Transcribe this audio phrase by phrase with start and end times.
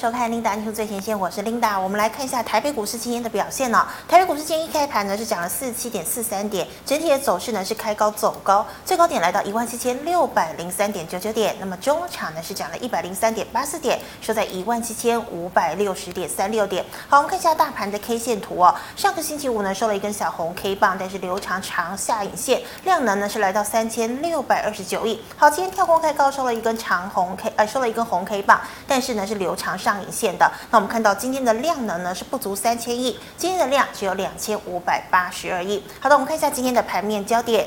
[0.00, 1.78] 收看 Linda 新闻最前线，我是 Linda。
[1.78, 11.54] 我们来看一下台北股市今天的表现呢、台北股市今天一开盘呢是涨了四十七点四三点，整体的走势呢是开高走高，最高点来到一万七千六百零三点九九点。
[11.60, 16.82] 那么中场呢是涨了一百零三点八四点，收在一万七千五百六十点三六点。
[17.06, 18.74] 好，我们看一下大盘的 K 线图哦。
[18.96, 25.22] 上个星期五呢收了一根小红 K 棒，但是留长长下影线，量能呢是来到三千六百二十九亿。
[25.36, 28.58] 好，今天跳空开高收了一根长红 K，呃，收了一根红 K 棒，
[28.88, 29.89] 但是呢是留长上。
[29.90, 35.82] 上影线的，那我们看到今天的量能呢是不足三千亿，今天的量只有两千五百八十二亿。
[35.98, 37.66] 好的，我们看一下今天的盘面焦点。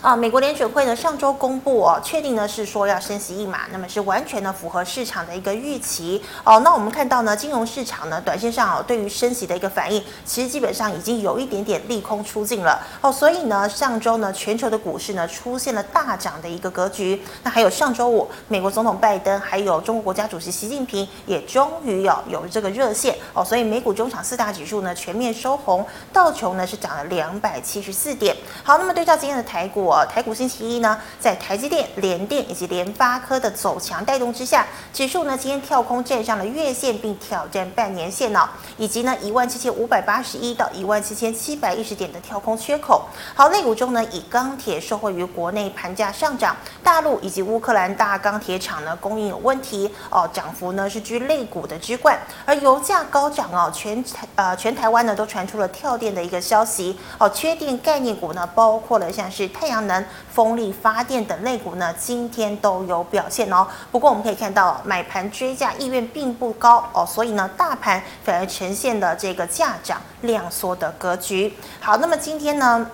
[0.00, 6.60] 啊，美国联准会呢上周公布哦，确定呢是说要升息一码，那么是完全呢符合市场的一个预期哦。
[6.60, 13.10] 那我们看到呢，金融市场呢短线上哦对于升息的一个反应，其实基本上已经有一点点利空出尽了哦。
[13.10, 17.20] 所以呢，上周呢全球的股市呢出现了大涨的一个格局。
[17.42, 28.36] 那还有上周五，美国总统拜登还有中国国家主席习近平也终于有有这个热线哦，所以美股中场四大指数呢全面收红，道琼呢是涨了两百七十四点。
[28.62, 29.87] 好，那么对照今天的台股。
[30.10, 43.06] 台股星期一呢，在台积电、联电以及联发科的走强带动之下，指数呢今天跳空站上了月线，并挑战半年线哦，以及呢一万七千五百八十一到一万七千七百一十点的跳空缺口。
[43.34, 52.18] 好，类股中呢，以钢铁受惠于国内盘价上涨，大陆以及乌克兰大钢铁厂呢供应有问题哦，涨幅呢是居类股的之冠。
[52.44, 59.77] 而油价高涨哦，全台呃全台湾呢都传出了跳电的一个消息哦，缺电概念股呢包括了像是太阳。
[59.82, 63.66] 能风力发电等类股呢，今天都有表现哦。
[63.90, 71.54] 不过我们可以看到，买盘追价意愿并不高哦，所以呢，大盘反而呈现了这个价涨量缩的格局。
[71.80, 72.90] 好，那么今天呢，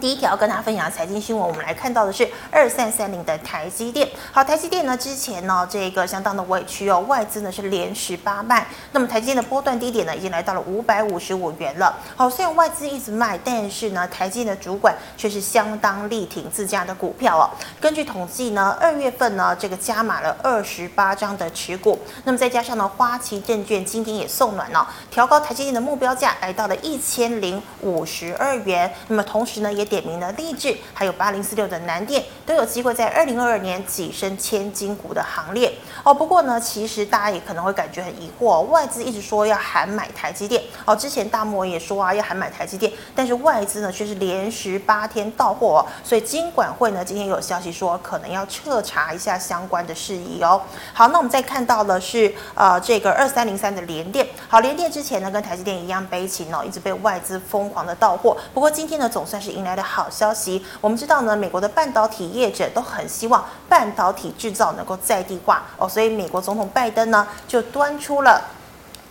[0.00, 4.08] 第一条跟大家分享财经新闻，我们来看到的是二三三零的台积电。
[4.32, 8.66] 好，台积电呢之前呢这个相当的委屈哦，外资呢是连十八卖。
[8.92, 11.94] 那么台积电的波段低点呢已经来到了五百五十五元了。
[12.16, 17.44] 好，虽然外资一直卖，但是呢台积电的主管却是相当力挺自家的股票哦。
[17.78, 21.98] 根据统计呢，二月份呢这个加码了二十八张的持股。
[22.24, 28.90] 那么再加上呢花旗证券今天也送暖了，调高台积电的目标价来到了一千零五十二元。
[29.08, 35.70] 那么同时呢也点名的力致，还有八零四六的南电都有机会在二零二二年跻身千金股的行列
[36.04, 36.14] 哦。
[36.14, 50.62] 不过呢，其实大家也可能会感觉很疑惑，外资一直说要喊买台积电哦，之前大摩也说啊要喊买台积电，但是外资呢却是连十八天到货哦，所以金管会呢今天有消息说可能要彻查一下相关的事宜哦。
[50.94, 59.79] 好，那我们再看到的是呃这个二三零三的联电，好，联电之前呢跟台积电一样悲情哦，一直被外资疯狂的到货，不过今天呢总算是迎来了。
[59.80, 68.42] 好消息，我们知道呢，美国的半导体业者都很希望半导体制造能够在地化哦，所以美国总统拜登呢就端出了。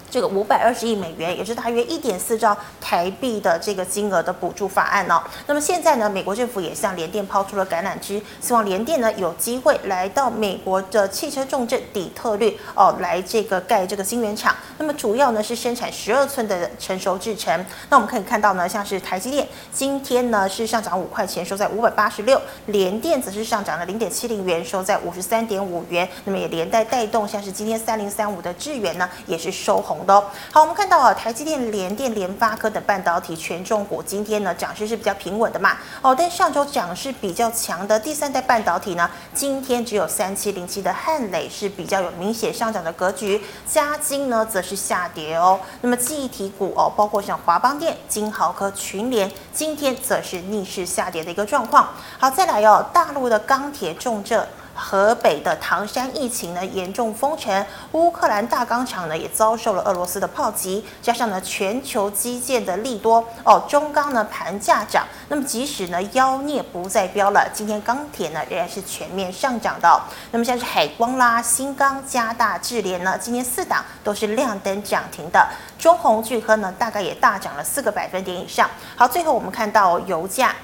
[0.09, 5.22] 这个五百二十亿美元，也是大约一点四兆台币的这个金额的补助法案哦。
[5.46, 14.56] 那么现在呢，美国政府也向联电抛出了橄榄枝，希望联电呢有机会来到美国的汽车重镇底特律哦，来这个盖这个晶圆厂。
[14.78, 17.66] 那么主要呢是生产十二寸的成熟制程。
[17.90, 22.38] 那我们可以看到呢，像是台积电今天呢是上涨五块钱，收在五百八十六；
[22.68, 26.08] 联电则是上涨了零点七零元，收在五十三点五元。
[26.25, 29.99] 那么也连带带动，像是今天三零三五的智原呢也是收红。
[30.06, 30.20] 的
[30.52, 35.78] 好，我们看到啊，台积电、联电、联发科等半导体权重股今天呢涨势是比较平稳的嘛。
[36.02, 45.60] 哦，但上周涨势比较强的第三代半导体呢，今天只有三七零七的汉磊是比较有明显上涨的格局，嘉晶呢则是下跌哦。
[45.82, 51.90] 那么记忆体股哦，包括像华邦电、晶豪科、群联，今天则是逆势下跌的一个状况。
[52.18, 54.48] 好，再来哦，大陆的钢铁重镇。
[54.79, 70.01] 河北的唐山疫情呢严重封城，乌克兰大钢厂呢也遭受了俄罗斯的炮击，加上呢全球基建的利多哦，中钢呢盘价涨，那么即使呢妖孽不再飙了，今天钢铁呢仍然是全面上涨的。
[70.31, 75.45] 那么像是海光啦、新钢、加大、智联呢，今天四档都是亮灯涨停的，
[75.77, 78.69] 中鸿聚合呢大概也大涨了四个百分点以上。
[78.95, 80.56] 好，最后我们看到油价。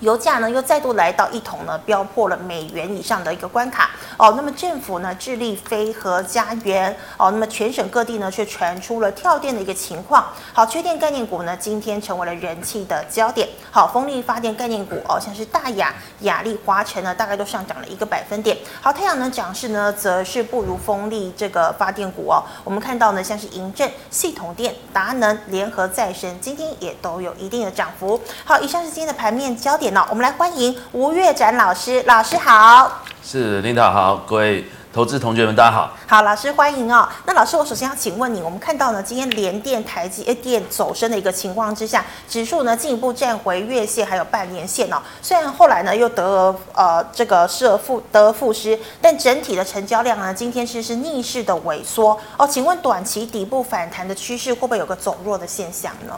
[0.00, 10.26] 油价呢又再度来到一桶呢飙破了美元以上的一个关卡哦，那么政府呢致力飞和家园哦，那么全省各地呢却传出了跳电的一个情况。
[10.52, 13.48] 好，缺电概念股呢今天成为了人气的焦点。
[13.70, 18.56] 好，风力发电概念股哦，像是大亚、亚力、华城呢，大概都上涨了一个百分点。
[18.80, 22.42] 好，太阳能涨势呢则是不如风力这个发电股哦。
[22.62, 28.20] 我们看到呢像是银正、系统电、达能、联合再生，今天也都有一定的涨幅。
[28.44, 29.83] 好，以上是今天的盘面焦点。
[29.90, 33.02] 点我们来欢迎吴月展老师，老师好。
[33.22, 35.90] 是，领导好，各位投资同学们，大家好。
[36.06, 37.06] 好，老师欢迎哦。
[37.26, 44.96] 那老师，我首先要请问你，我们看到呢，今天联电、台积电走升的一个情况之下，指数呢进一步站回月线还有半年线哦。
[45.20, 52.48] 虽然后来呢又得而呃这个失而复得而复失，但整体的成交量呢今天是是逆势的萎缩哦。
[52.48, 56.14] 请问短期底部反弹的趋势会不会有个走弱的现象呢？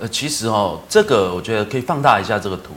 [0.00, 2.72] 呃，其实哦，这个我觉得可以放大一下这个图。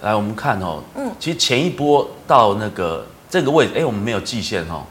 [0.00, 4.82] 来，我们看哦，嗯，其实前一波到那个这个位置，哎，我们没有季线哦，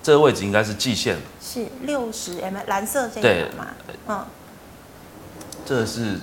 [0.00, 3.66] 这个位置应该是季线，是六十 mm 蓝色这个嘛？
[4.06, 4.24] 嗯，
[5.66, 6.20] 这是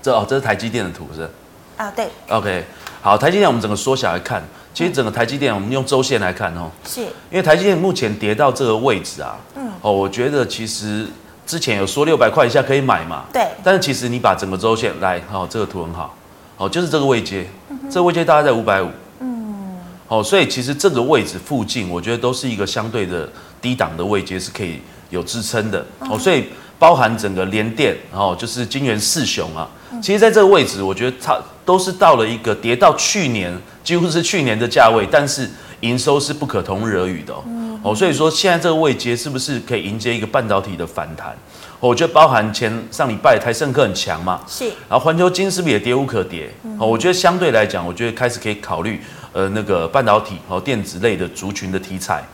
[0.00, 1.28] 这哦，这是台积电的图是？
[1.76, 2.08] 啊，对。
[2.30, 2.64] OK，
[3.02, 11.06] 好，台积电我们整个缩小来看，其实整个台积电我们用周线来看哦，是因为台积电目前跌到这个位置啊，嗯，哦，我觉得其实
[11.46, 16.14] 之前有说六百块以下可以买嘛，对，但是其实你把整个周线来，哦，这个图很好。
[16.58, 18.90] 哦，就是这个位阶，嗯、这个位阶大概在五百五。
[19.20, 19.78] 嗯。
[20.08, 23.28] 哦，所以其实这个位置附近，我觉得都是一个相对的
[23.60, 25.84] 低档的位阶，是可以有支撑的。
[26.00, 26.46] 嗯、哦，所以
[26.78, 35.50] 包含整个联电，然后就是金元四雄啊，嗯、其实在这个位置，我觉得它都是到了一个跌到去年几乎是去年的价位，但是
[35.80, 37.44] 营收是不可同日而语的哦。
[37.86, 41.36] 嗯、哦，所以说现在这个位阶是不是可以迎接一个半导体的反弹？
[41.78, 46.50] 我觉得包含前上礼拜台盛科很强嘛，是，然后环球金是不是也跌无可跌？
[46.78, 49.00] 哦、我觉得相对来讲，我觉得开始可以考虑
[49.32, 52.24] 呃那个半导体和电子类的族群的题材。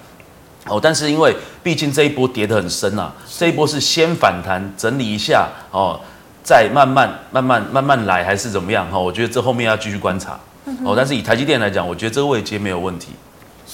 [0.67, 6.01] 哦，但是因为毕竟这一波跌得很深啊，是这一波是先反弹整理一下哦，
[6.45, 8.89] 再慢慢慢慢慢慢来还是怎么样？
[8.89, 10.39] 哈，我觉得这后面要继续观察。
[10.85, 13.09] 哦，但是以台积电来讲，我觉得这个位阶没有问题。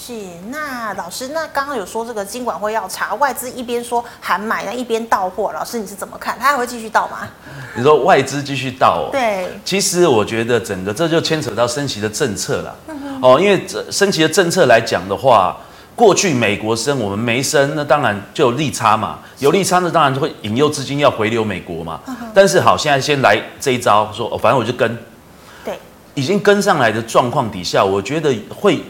[0.09, 0.15] 是，
[0.49, 6.35] 那老师，那刚刚有说这个金管会要查外资一边说喊买，那一边到货，老师你是怎么看？
[6.41, 7.29] 他还会继续到吗？
[7.77, 9.13] 你说外资继续到哦？
[9.13, 12.75] 对，其实我觉得整个这就牵扯到升息的政策了。
[12.87, 15.55] 嗯、哦，因为这升息的政策来讲的话，
[15.95, 19.19] 过去美国升，我们没升，那当然就有利差嘛。
[19.41, 22.01] 有利差，那当然就会引诱资金要回流美国嘛。
[22.07, 24.99] 嗯、但是好，现在先来这一招，说哦，反正我就跟，
[25.63, 25.79] 对，
[26.15, 28.83] 已经跟上来的状况底下，我觉得会。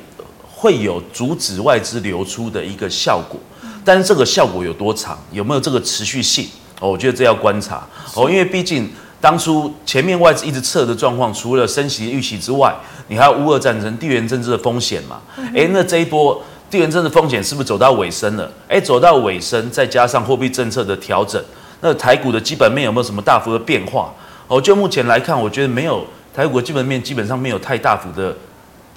[0.60, 3.38] 会有阻止外资流出的一个效果，
[3.84, 6.48] 但是这个效果有多长，有没有这个持续性？
[6.80, 8.90] 哦，我觉得这要观察哦，因为毕竟
[9.20, 12.74] 当初前面外资一直测的状况，除了升息预期之外，
[13.06, 15.20] 你还有乌俄战争、地缘政治的风险嘛？
[15.54, 18.50] 诶，那这一波地缘政治风险是不是走到尾声了？
[18.66, 21.40] 诶，走到尾声，再加上货币政策的调整，
[21.82, 24.12] 那台股的基本面有没有什么大幅的变化？
[24.48, 26.04] 哦，就目前来看，我觉得没有，
[26.34, 28.36] 台股的基本面基本上没有太大幅的。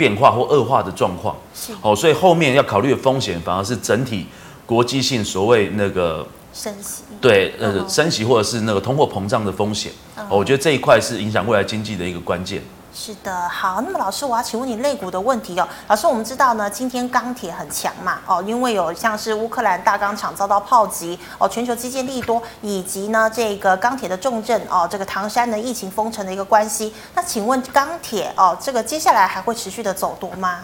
[0.01, 1.71] 变化或恶化的状况，是。
[1.83, 4.25] 哦，所以后面要考虑的风险反而是整体
[4.65, 9.92] 国际性所谓那个升息，对，呃，升息或者是那个通货膨胀的风险，
[10.27, 12.63] 哦，我觉得这一块是影响未来经济的一个关键。
[12.93, 15.65] 是的，好，那么老师，我要请问你肋骨的问题哦。
[15.88, 26.93] 老师，我们知道呢，今天钢铁很强嘛，哦，因为有像是乌克兰大钢厂遭到炮击，哦，全球基建利多，以及呢这个钢铁的重镇哦，这个唐山的疫情封城的一个关系。
[27.15, 30.59] 那请问钢铁哦，这个接下来还会持续的走多吗？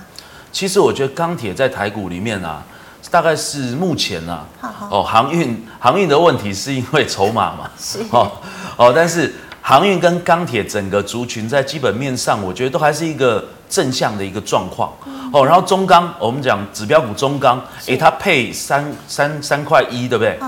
[0.51, 2.61] 其实我觉得钢铁在台股里面啊，
[3.09, 8.29] 大概是目前啊，好好哦，航运航运的问题是因为筹码嘛，是哦
[8.75, 9.33] 哦，但是。
[9.67, 14.93] 航运跟钢铁整个族群在基本面上，我觉得都还是一个正向的一个状况。
[15.33, 20.39] 哦，然后中钢，我们讲指标股中钢，诶，它配三三三块一，对不对？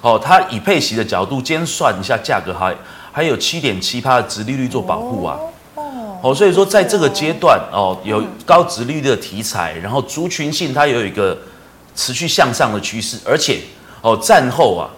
[0.00, 2.72] 哦，它以配息的角度，今天算一下价格还
[3.10, 5.36] 还有七点七趴的殖利率做保护啊。
[6.22, 11.36] 哦，所以说在这个阶段，哦，有高殖利率的题材，然后族群性它有一个
[11.96, 13.58] 持续向上的趋势，而且
[14.00, 14.88] 哦，战后啊。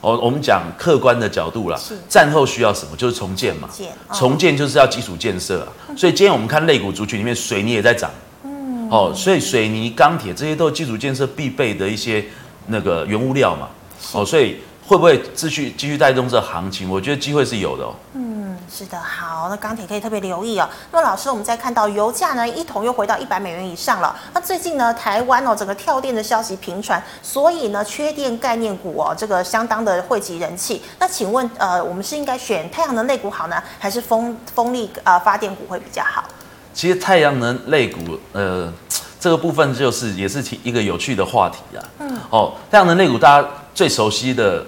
[0.00, 2.96] 哦，我们讲客观的角度啦，是战后需要什么？
[2.96, 3.68] 就是重建嘛。
[3.70, 5.68] 建哦、重建就是要基础建设啊。
[5.96, 8.10] 所以今天我们看类股族群里面，水泥也在涨。
[8.44, 8.88] 嗯。
[8.90, 12.24] 哦，所以水泥、钢铁这些都是基础建设必备的一些
[12.68, 13.68] 那个原物料嘛。
[14.12, 16.88] 哦，所以会不会继续继续带动这行情？
[16.88, 17.94] 我觉得机会是有的哦。
[18.14, 18.29] 嗯。
[18.72, 20.68] 是的，好，那钢铁可以特别留意哦。
[20.92, 24.16] 那么老师，我们再看到油价呢，一桶又回到一百美元以上了。
[24.32, 30.80] 那最近呢，台湾哦，整个跳电的消息频传，所以呢，缺电概念股哦，这个相当的汇集人气。
[31.00, 36.24] 那请问，呃，我们是应该选太阳能类股好呢，还是风风力呃发电股会比较好？
[36.72, 37.98] 其实太阳能类股，
[38.32, 38.72] 呃，
[39.18, 41.82] 这个部分就是也是提一个有趣的话题啊。
[41.98, 42.16] 嗯。
[42.30, 44.64] 哦，太阳能类股大家最熟悉的。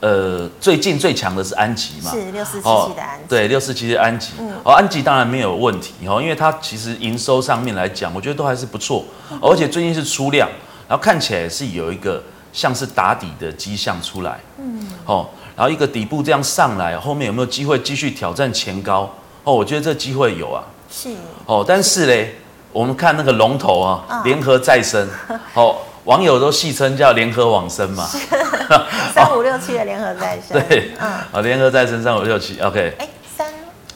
[0.00, 2.10] 呃，最近最强的是安吉嘛？
[2.10, 3.24] 是六四七七的安吉。
[3.28, 4.32] 对，六四七七的安吉。
[4.38, 4.52] 嗯。
[4.62, 9.04] 哦，安吉当然没有问题哦，因为它其实营收上面来讲，我觉得都还是不错，
[9.40, 10.48] 而且最近是出量，
[10.86, 12.22] 然后看起来是有一个
[12.52, 14.38] 像是打底的迹象出来。
[14.58, 14.86] 嗯。
[15.06, 19.10] 哦，然后一个底部这样上来，后面有没有机会继续挑战前高？
[19.44, 20.62] 哦，我觉得这机会有啊。
[20.90, 21.10] 是。
[21.46, 22.34] 哦，但是嘞，
[22.72, 25.08] 我们看那个龙头啊，联合再生，
[25.54, 25.76] 哦，
[26.06, 28.08] 网友都戏称叫联合往生嘛，
[29.12, 33.46] 三五六七的联合再生， 对，嗯，啊，联合再生三五六七，OK，哎，三，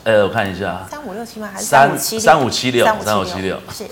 [0.05, 1.49] 呃，我看一下，三五六七吗？
[1.52, 2.85] 还是三三五七六？
[2.85, 3.85] 三五七六是，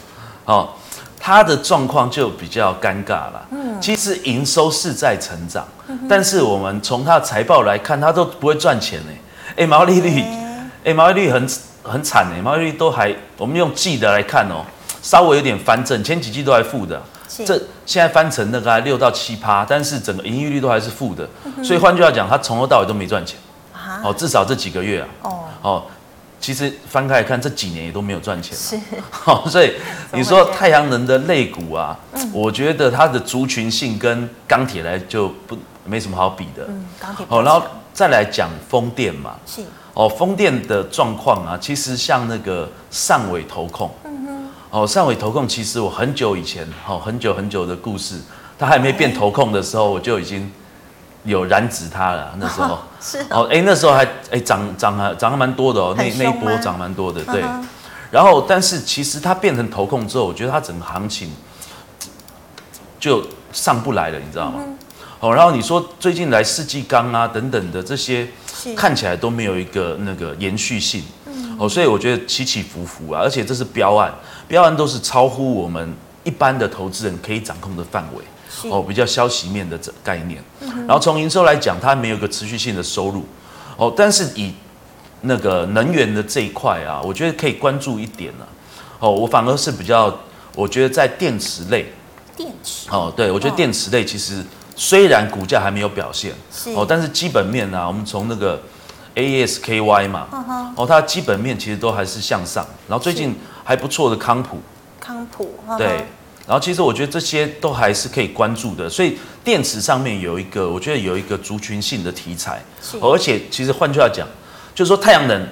[0.45, 0.77] 好，
[1.19, 5.67] 它的状况就比较尴尬了，嗯，其实营收是在成长，
[6.09, 9.13] 但是我们从它的财报来看，它都不会赚钱呢，
[9.57, 10.25] 哎，毛利率，
[10.85, 11.49] 哎，毛利率很。
[11.81, 14.63] 很惨呢，毛利率都还，我们用季的来看哦，
[15.01, 17.01] 稍微有点翻正，前几季都还负的，是
[17.45, 23.39] 这现在翻成那个六到七趴，但是整个盈利率都还是负的，嗯、所以换句话讲，它从头到尾都没赚钱，
[23.73, 25.83] 啊、哦，至少这几个月啊，哦，哦，
[26.41, 28.79] 其实翻开来看，这几年也都没有赚钱，是，
[29.11, 29.75] 好、哦，所以
[30.13, 39.63] 你说太阳能的肋骨啊，嗯、我觉得它的族群性跟钢铁来就不没什么好比的，嗯，钢铁，哦，然后再来讲风电嘛，是。
[39.95, 43.91] 哦，风电的状况啊，其实像那个上尾投控，
[44.71, 48.21] 哦，汕尾投控，其实我很久以前，哦，很久很久的故事，
[48.59, 50.51] 它还没变投控的时候，我就已经
[51.25, 52.35] 有染指它了。
[52.39, 57.43] 那时候是哦，哎，那时候还哎涨涨啊涨还蛮多的哦，那那一波涨蛮多的，对。
[58.11, 61.31] 然后，但是其实它变成投控之后，我觉得它整个行情
[63.01, 63.23] 就
[63.53, 64.63] 上不来了，你知道吗？
[65.21, 68.29] 哦，然后你说最近来世纪钢啊等等的这些。
[68.77, 74.13] 看起来都没有一个那个延续性，嗯、哦，所以我觉得起起伏伏啊，而且这是标案，
[74.49, 80.43] 标案都是超乎我们一般的投资人可以掌控的范围，哦，比较消息面的这概念。
[80.61, 83.25] 嗯、然后从营收来讲，它没有一个持续性的收入，
[83.77, 84.53] 哦，但是以
[85.21, 88.49] 那个能源的这一块啊，我觉得可以关注一点了，
[88.99, 90.13] 哦，我反而是比较，
[90.55, 91.93] 我觉得在电池类，
[92.37, 94.45] 电池，哦，对，我觉得电池类其实。
[94.81, 96.33] 虽然股价还没有表现，
[96.77, 98.63] 哦，但是基本面呢、啊，我们从那个
[99.17, 100.73] ASKY 嘛，嗯、哼。
[100.77, 102.65] 哦，它的基本面其实都还是向上。
[102.87, 103.35] 然后最近
[103.69, 104.57] 还不错的康普，
[104.99, 105.87] 康普，嗯、对。
[106.47, 108.89] 然后其实我觉得这些都还是可以关注的。
[108.89, 112.65] 所以电池上面有一个，我觉得有一个族群性的题材，
[113.03, 114.27] 而且其实换句话讲，
[114.75, 115.47] 就是说太阳能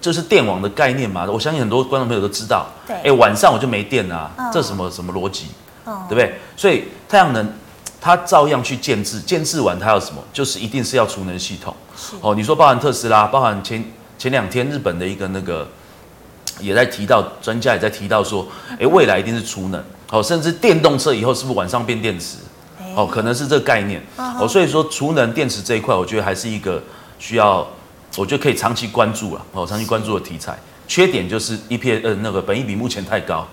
[0.00, 1.26] 就是电网的概念嘛。
[1.28, 5.46] 我相信很多观众朋友都知道，对，哎，晚上我就没电啊，嗯、这什么什么逻辑，
[5.86, 6.38] 嗯、对不对？
[6.56, 7.52] 所以太阳能。
[7.98, 10.22] 它照样去建制，建制完它要什么？
[10.32, 11.74] 就是一定是要储能系统。
[12.20, 13.82] 哦，你说包含特斯拉，包含前
[14.16, 15.66] 前两天日本的一个那个
[16.60, 18.46] 也在提到，专家也在提到说，
[18.78, 19.82] 哎，未来一定是储能。
[20.10, 22.38] 哦，甚至电动车以后是不是晚上变电池？
[22.94, 24.02] 哦，可能是这个概念。
[24.16, 26.82] 哦，所以说储能电池这一块，我觉得还是一个
[27.18, 27.66] 需要，
[28.16, 29.44] 我觉得可以长期关注了。
[29.52, 30.56] 哦，长期关注的题材。
[30.88, 33.46] 缺点就是 EPS 呃那个本益比目前太高。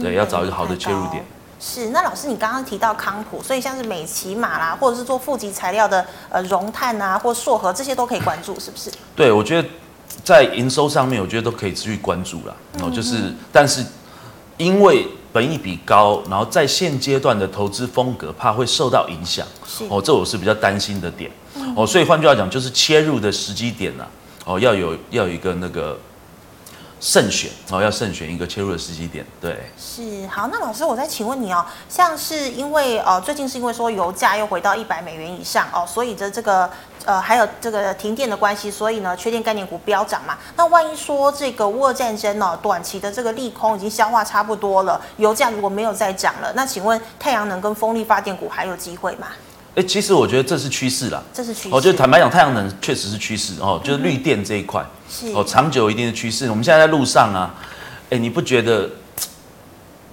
[0.00, 1.24] 对，要找一个好的切入点。
[1.58, 8.90] 是，那老师，你刚刚提到康普，所以像是美琪玛啦，或者是做负极材料的呃融碳啊，或硕禾这些都可以关注，是不是？
[9.14, 9.68] 对，我觉得
[10.24, 12.56] 在营收上面，我觉得都可以持续关注了。
[12.80, 13.84] 哦，就是，但是
[14.56, 21.30] 因为本益比高，然后在现阶段的投资风格怕会受到影响，是哦，这我是比较担心的点。
[21.56, 25.98] 嗯、哦，所以换句话讲，就是切入的时机点呢、啊，哦，要有要有一个那个。
[27.04, 29.26] 慎选哦，要慎选一个切入的时机点。
[29.40, 30.48] 对，是好。
[30.52, 36.70] 那老师，我再请问你哦，像是因为呃，最近是因为说油价又回到一百美元以上哦，所以的这个
[37.04, 40.36] 呃，还有这个停电的关系，所以呢，缺电概念股飙涨嘛。
[40.56, 49.28] 那万一说这个乌俄战争呢、哦，短期的这个利空已经消化差不多了，油价如果没有再涨了，那请问太阳能跟风力发电股还有机会吗？
[49.74, 51.74] 哎，其实我觉得这是趋势啦，这是趋势。
[51.74, 56.50] 我觉得坦白讲，太阳能确实是趋势哦，就是绿电这一块，是哦，长久一定的趋势。
[56.50, 57.54] 我们现在在路上啊，
[58.10, 58.90] 哎，你不觉得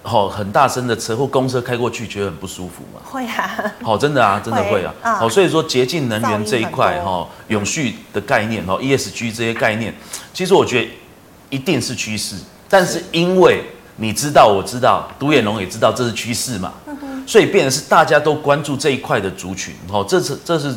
[0.02, 3.00] 哦，很大声的车或公车开过去，觉得很不舒服吗？
[3.04, 4.94] 会啊，哦，真的啊，真的会啊。
[5.20, 9.94] 哦，所以说洁净能源这一块哈，永续的概念哦，ESG 这些概念，
[10.32, 10.90] 其实我觉得
[11.50, 12.36] 一定是趋势。
[12.68, 13.62] 但是因为
[13.96, 16.72] 你知道，我知道，独眼龙也知道这是趋势嘛。
[17.26, 20.74] 所以变成是大家都关注这一块的族群，哦，这是这是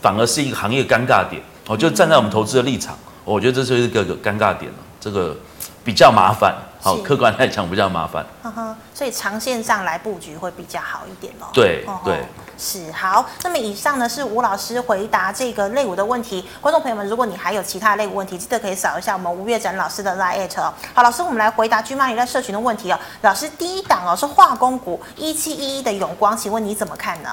[0.00, 5.34] 反而是一个行业尴尬点，哦，就站在我们投资的立场，我觉得这就是一个尴尬点了，这个
[5.82, 6.54] 比较麻烦，
[6.86, 8.24] 好，客观来讲比较麻烦。
[8.44, 11.46] 呵呵，所以长线上来布局会比较好一点哦。
[11.52, 12.22] 对对。
[12.56, 16.44] 是好，那么以上呢是吴老师回答这个类股的问题。
[16.60, 20.72] 观众朋友们，如果你还有其他类股问题，记得可以扫一下我们吴月展老师的 LINE 哦。
[20.94, 22.98] 好，老师，我们来回答 GMoney 在社群的问题哦。
[23.22, 27.30] 老师，第一档哦是化工股一七一一的永光，请问你怎么看呢？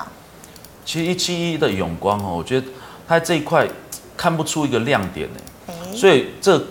[0.83, 2.67] 其实一七一一的永光哦，我觉得
[3.07, 3.67] 它这一块
[4.17, 5.39] 看不出一个亮点呢。
[5.67, 6.61] 欸、所以这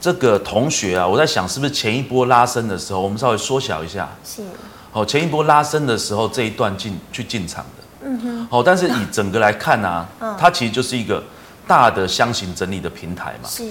[0.00, 4.08] 这个同学啊，我在想是不是前一波拉升的时候，我们稍微缩小一下。
[4.24, 4.42] 是。
[4.90, 7.84] 好，前一波拉升的时候这一段进去进场的。
[8.02, 11.22] 嗯哼，好，但是以整个来看呢、啊，嗯、它其实就是一个
[11.66, 13.48] 大的箱型整理的平台嘛。
[13.48, 13.68] 是。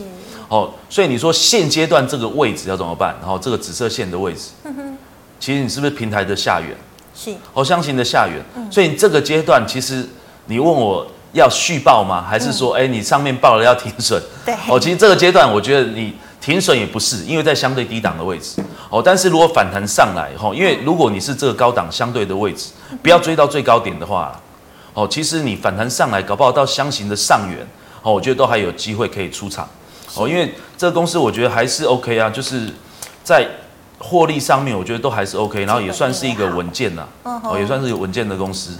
[0.47, 3.15] 哦，所以你说现阶段这个位置要怎么办？
[3.19, 4.97] 然后这个紫色线的位置，嗯哼，
[5.39, 6.77] 其实你是不是平台的下缘？
[7.15, 8.39] 是哦，箱型的下缘。
[8.55, 10.07] 嗯、所以你这个阶段，其实
[10.45, 12.25] 你问我要续报吗？
[12.27, 14.21] 还是说，哎、嗯，你上面报了要停损？
[14.45, 14.55] 对。
[14.67, 18.63] 哦，其实这个阶段，我觉得你停损也不是，因为在相对低档的位置。
[18.89, 22.71] 哦，但是如果反弹上来，哈，因为如果你是这个高档相对的位置，
[23.03, 24.39] 不要追到最高点的话，
[24.93, 27.59] 哦，其实你反弹上来，搞不好到箱型的上缘，
[28.01, 29.67] 哦，我觉得都还有机会可以出场。
[30.15, 32.67] 哦，因为这个公司我觉得还是 OK 啊，就是
[33.23, 33.47] 在
[33.99, 38.71] 获利上面，我觉得都还是 OK，然后也算是一个稳健呐，哦，也算是一个稳健的公司。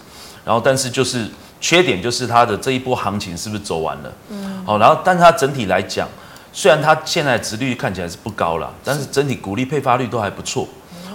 [0.43, 1.27] 然后，但是就是
[1.61, 4.13] 缺点就是它的这一波行情是不是走完了？
[4.29, 6.07] 嗯，好，然后，但是它整体来讲，
[6.53, 10.67] 虽然它现在值率看起来是不高了，但是整体股利配发率都还不错。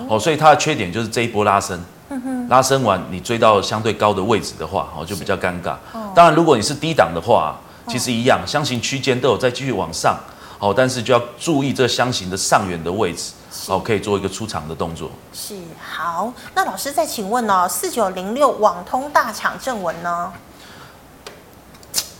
[0.09, 1.81] 哦，所以它的缺点就是这一波拉升，
[2.49, 5.75] 拉升完你追到相对高的位置的话，哦，就比较尴尬。
[6.15, 7.57] 当然，如果你是低档的话。
[7.87, 10.19] 其实一样，箱型区间都有在继续往上，
[10.59, 13.33] 好，但是就要注意这箱型的上缘的位置，
[13.67, 15.11] 好，可以做一个出场的动作。
[15.33, 20.33] 是好，那老师再请问哦，四九零六网通大厂正文呢？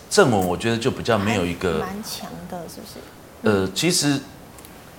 [0.09, 3.01] 正文我觉得就比较没有一个蛮强的，是不是？
[3.43, 4.21] 呃，其实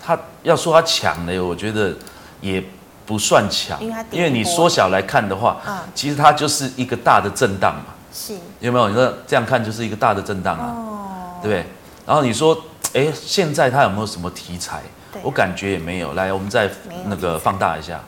[0.03, 1.95] 他要说他强呢，我觉得
[2.41, 2.63] 也
[3.05, 5.61] 不算强，因为你缩小来看的话，
[5.93, 7.93] 其实它就是一个大的震荡嘛。
[8.13, 8.87] 是有没有？
[8.89, 11.65] 你说这样看就是一个大的震荡啊，哦、对不对？
[12.05, 12.57] 然后你说，
[12.93, 14.81] 哎，现在它有没有什么题材？
[15.15, 16.13] 对我感觉也没有。
[16.13, 16.69] 来，我们再
[17.05, 17.99] 那个放大一下。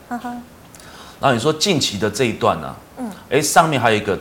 [1.20, 2.76] 然后你说近期的这一段呢、啊？
[2.98, 4.16] 嗯，哎，上面还有一个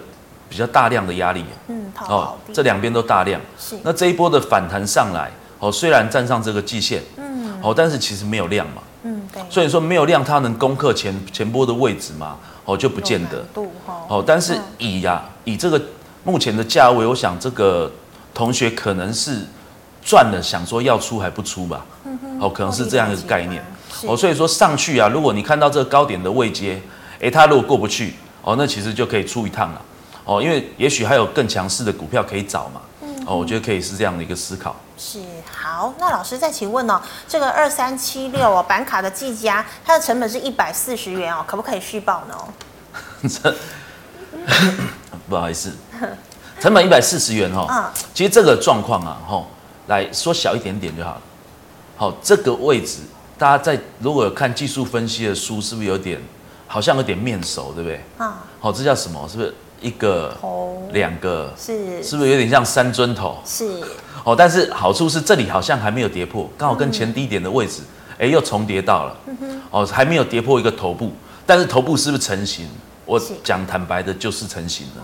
[0.49, 1.43] 比较大量的压力。
[1.67, 3.39] 嗯，哦，这两边都大量。
[3.59, 3.77] 是。
[3.83, 5.29] 那这一波的反弹上来，
[5.59, 8.81] 哦，虽然站上这个季线，嗯，哦，但是其实没有量嘛。
[9.03, 9.43] 嗯，对。
[9.49, 12.37] 所以说没有量，它能攻克前前波的位置吗？
[12.65, 13.45] 哦，就不见得。
[14.07, 15.79] 哦，但是以呀、啊，以这个
[16.23, 17.91] 目前的价位，我想这个
[18.33, 19.45] 同学可能是
[20.07, 21.85] 赚了，想说要出还不出吧？
[22.39, 23.61] 哦，可能是这样一个概念。
[24.07, 26.81] 哦，所以说上去啊，如果你看到这个高点的位阶，
[27.19, 29.81] 诶，它如果过不去，哦，那其实就可以出一趟了。
[30.23, 32.81] 哦，因为也许还有更强势的股票可以找嘛。
[33.25, 34.73] 哦，我觉得可以是这样的一个思考。
[34.97, 35.19] 是
[35.51, 42.37] 好，那老师再请问哦，这个二三七六哦， 板卡的技嘉，它的成本是一百四十元哦，可不可以续报呢？
[43.27, 43.53] 这
[45.27, 45.73] 不好意思，
[46.61, 47.67] 成本一百四十元哈、哦。
[47.69, 47.83] 嗯。
[48.13, 49.43] 其实这个状况啊，哈，
[49.87, 51.21] 来缩小一点点就好了。
[51.95, 52.99] 好，这个位置，
[53.37, 56.21] 大家在如果有看技术分析的书，是不是有点
[56.67, 57.95] 好像有点面熟，对不对？
[58.17, 58.33] 啊、嗯。
[58.59, 59.27] 好，这叫什么？
[59.27, 61.51] 是不是一个头两个？
[61.57, 62.03] 是。
[62.03, 63.37] 是不是有点像三尊头？
[63.45, 63.81] 是。
[64.23, 67.81] 哦，但是好处是这里好像还没有跌破，刚好跟前低点的位置，
[68.19, 69.17] 哎、嗯，又重叠到了。
[69.71, 71.11] 哦，还没有跌破一个头部，
[71.45, 72.67] 但是头部是不是成型？
[73.05, 75.03] 我讲坦白的，就是成型了。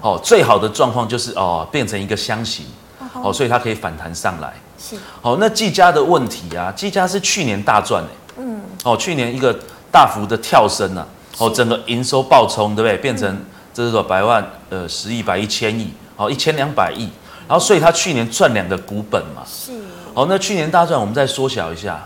[0.00, 2.66] 哦，最好的状况就是哦，变成一个箱型。
[3.14, 4.52] 哦，所以它可以反弹上来。
[4.78, 4.96] 是。
[5.20, 8.08] 哦，那技嘉的问题啊，技嘉是去年大赚哎。
[8.38, 8.60] 嗯。
[8.84, 9.56] 哦，去年一个
[9.90, 11.06] 大幅的跳升啊，
[11.38, 12.96] 哦，整个营收暴冲，对不对？
[12.98, 13.44] 变成
[13.74, 17.08] 这是说百万呃十亿、百亿、千亿，哦，一千两百亿。
[17.48, 19.42] 然后，所以它去年赚两个股本嘛。
[19.46, 19.72] 是。
[20.14, 22.02] 哦，那去年大赚，我们再缩小一下。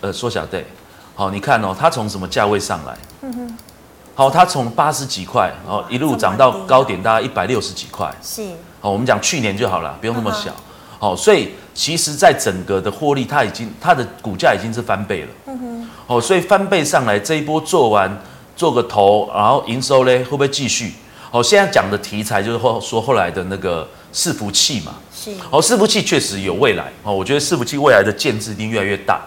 [0.00, 0.66] 呃，缩小对。
[1.14, 2.96] 好，你看哦，它从什么价位上来？
[3.22, 3.58] 嗯哼。
[4.14, 8.10] 好，它从八十几块，然哦，一路涨到高点，大概一百六十几块。
[8.22, 8.46] 是。
[8.80, 10.54] 好，我们讲去年就好了，不用那么小。
[10.98, 15.28] 好，所以其实在整个的获利，它已经它的股价已经是翻倍了。
[15.46, 15.88] 嗯哼。
[16.06, 18.10] 哦，所以翻倍上来这一波做完，
[18.56, 20.92] 做个头，然后营收嘞会不会继续？
[21.30, 29.20] 哦，现在讲的题材就是后说后来的那个伺服器嘛，是哦，伺服器确实有未来哦，我觉得伺服器未来的建制一定越来越大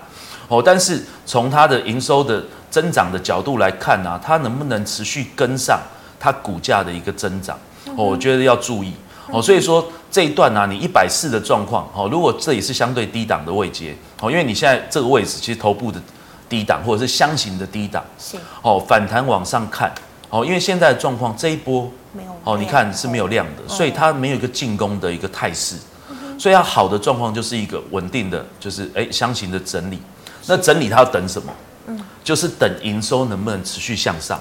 [0.47, 5.79] 哦，但是从它的营收的增长的角度来看呢、啊，它能不能持续跟上
[6.19, 7.55] 它股价的一个增长
[7.95, 8.91] 哦，我觉得要注意
[9.27, 16.01] 哦，所以说这一段呢、啊，你一百四的状况哦，如果这也是相对低档的位阶哦，因为你现在这个位置其实头部的
[16.49, 19.93] 低档或者是箱型的低档是哦，反弹往上看。
[20.29, 25.75] 哦，因为现在的状况，这一波没有哦，你看是没有量的，所以它没有一个进攻的一个态势，
[26.37, 29.99] 所以它好的状况就是一个稳定的，就是哎箱型的整理。
[30.47, 31.53] 那整理它要等什么？
[31.87, 34.39] 嗯，就是等营收能不能持续向上。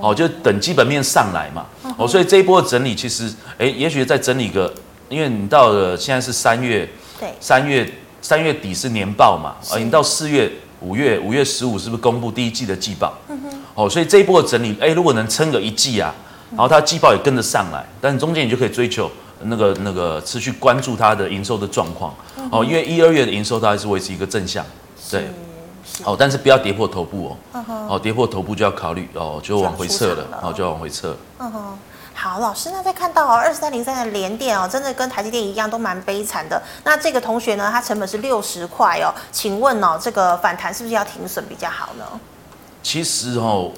[0.00, 1.66] 哦，就等基本面上来嘛。
[1.96, 4.72] 哦，所以这一波的整理其实，哎，也许再整理个，
[5.08, 10.50] 因为你到了现在是三月，对，三月三月底是年报嘛，啊，你到四月。
[10.82, 13.16] 五月五月十五是不是公布第一季的季报？
[13.30, 13.58] 嗯哼。
[13.74, 16.14] 哦，所以这一波的整理，哎，如果能撑个一季啊，
[16.50, 19.10] 然后它季报也跟着上来，但中间你就可以追求
[19.44, 22.14] 那个那个持续关注它的营收的状况。
[22.52, 24.64] 哦，因为一二月的营收它还是维持一个正向，
[25.10, 25.26] 对。
[26.04, 27.64] 哦，但是不要跌破头部哦。
[27.88, 31.16] 哦，跌破头部就要考虑哦，就往回撤了，哦，就要往回撤。
[31.38, 31.78] 嗯哼。
[32.18, 36.60] 好，老师，那再看到哦，二三零三的联电哦，真的跟台积电一样，都蛮悲惨的。
[36.82, 42.04] 那这个同学呢，他成本是六十块哦，请问哦，这个反弹是不是要停损比较好呢？
[42.82, 43.70] 其实哦，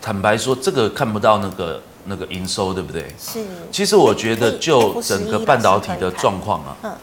[0.00, 3.12] 坦白说，这个看不到那个那个营收，对不对？
[3.18, 3.44] 是。
[3.72, 6.96] 其实我觉得，就整个半导体的状况啊，嗯，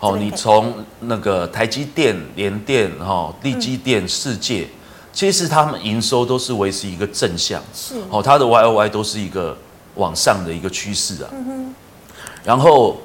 [0.00, 4.68] 哦，你从那个台积电、联电、哈、力积电、世界，
[5.12, 7.94] 其实他们营收都是维持一个正向，是。
[8.10, 9.56] 哦，它的 Y O Y 都是一个。
[9.94, 11.74] 往上的一个趋势啊，嗯
[12.44, 12.98] 然后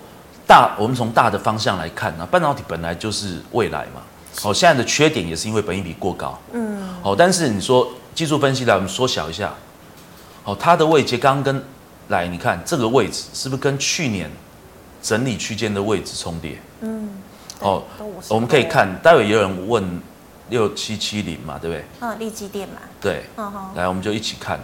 [0.46, 4.02] 大，我们从大的方向来看呢，半导体本来就是未来嘛。
[4.44, 6.40] 哦，现在的缺点也是因为本益比过高。
[6.52, 6.88] 嗯。
[7.02, 9.52] 哦，但是你说技术分析来，我们缩小一下。
[10.44, 11.64] 哦，它的位阶刚刚跟
[12.10, 14.30] 来，你看这个位置是不是跟去年
[15.04, 16.58] 整理区间的位置重叠？
[16.82, 17.10] 嗯。
[17.60, 17.84] 哦，
[18.30, 20.02] 我们可以看，待会也有人问
[20.50, 21.86] 六七七零嘛，对不对？
[22.00, 22.76] 嗯，力积电嘛。
[23.00, 23.24] 对。
[23.76, 24.60] 来，我们就一起看。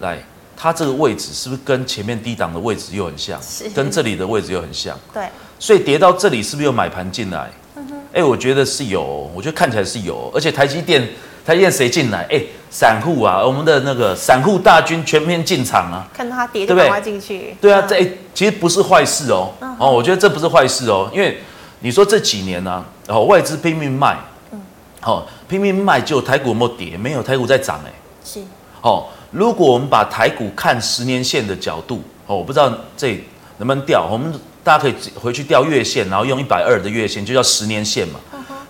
[0.00, 0.18] 来。
[0.56, 3.42] 它这个位置是不是跟前面低档的位置又很像？
[3.42, 4.96] 是，跟这里的位置又很像。
[5.12, 5.28] 对，
[5.58, 7.50] 所以跌到这里是不是又买盘进来？
[7.74, 11.08] 嗯哼，哎，我觉得是有，我觉得看起来是有，而且台积电，
[11.44, 12.26] 台积电谁进来？
[12.30, 17.56] 哎，散户啊，我们的那个散户大军全面进场啊，看到它跌就赶快进去。
[17.60, 19.52] 对啊，这哎，其实不是坏事哦。
[19.78, 21.38] 哦，我觉得这不是坏事哦，因为
[21.80, 24.16] 你说这几年呢，然后外资拼命卖，
[24.52, 24.60] 嗯，
[25.02, 26.96] 哦，拼命卖，就台股有没有跌？
[26.96, 27.92] 没有，台股在涨哎。
[28.24, 28.40] 是。
[28.80, 29.06] 哦。
[29.30, 33.20] 如果我们把台股看十年线的角度，哦，我不知道这
[33.58, 38.20] 能不能掉，我们大家可以回去调月线，然后用一百二的月线，就叫十年线嘛。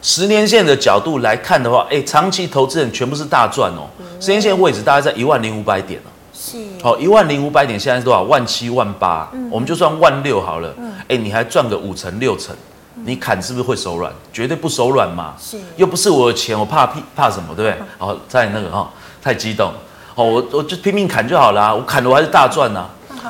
[0.04, 3.88] 十年线的角度来看的话，哎，长期投资人全部是大赚哦。
[4.20, 6.12] 十年线位置大概在一万零五百点哦。
[6.34, 6.58] 是。
[6.82, 8.20] 好，一万零五百点现在是多少？
[8.24, 9.26] 万七万八。
[9.50, 10.74] 我们就算万六好了。
[11.08, 12.54] 哎，你还赚个五成六成，
[12.96, 14.12] 你砍是不是会手软？
[14.30, 15.32] 绝对不手软嘛。
[15.40, 15.56] 是。
[15.76, 17.86] 又不是我的钱，我怕屁怕什么，对不对？
[17.96, 18.90] 哦，在那个哈，
[19.22, 19.72] 太激动。
[20.14, 22.86] 哦，我我就拼命砍就好了啊，我砍的我还是大赚呐。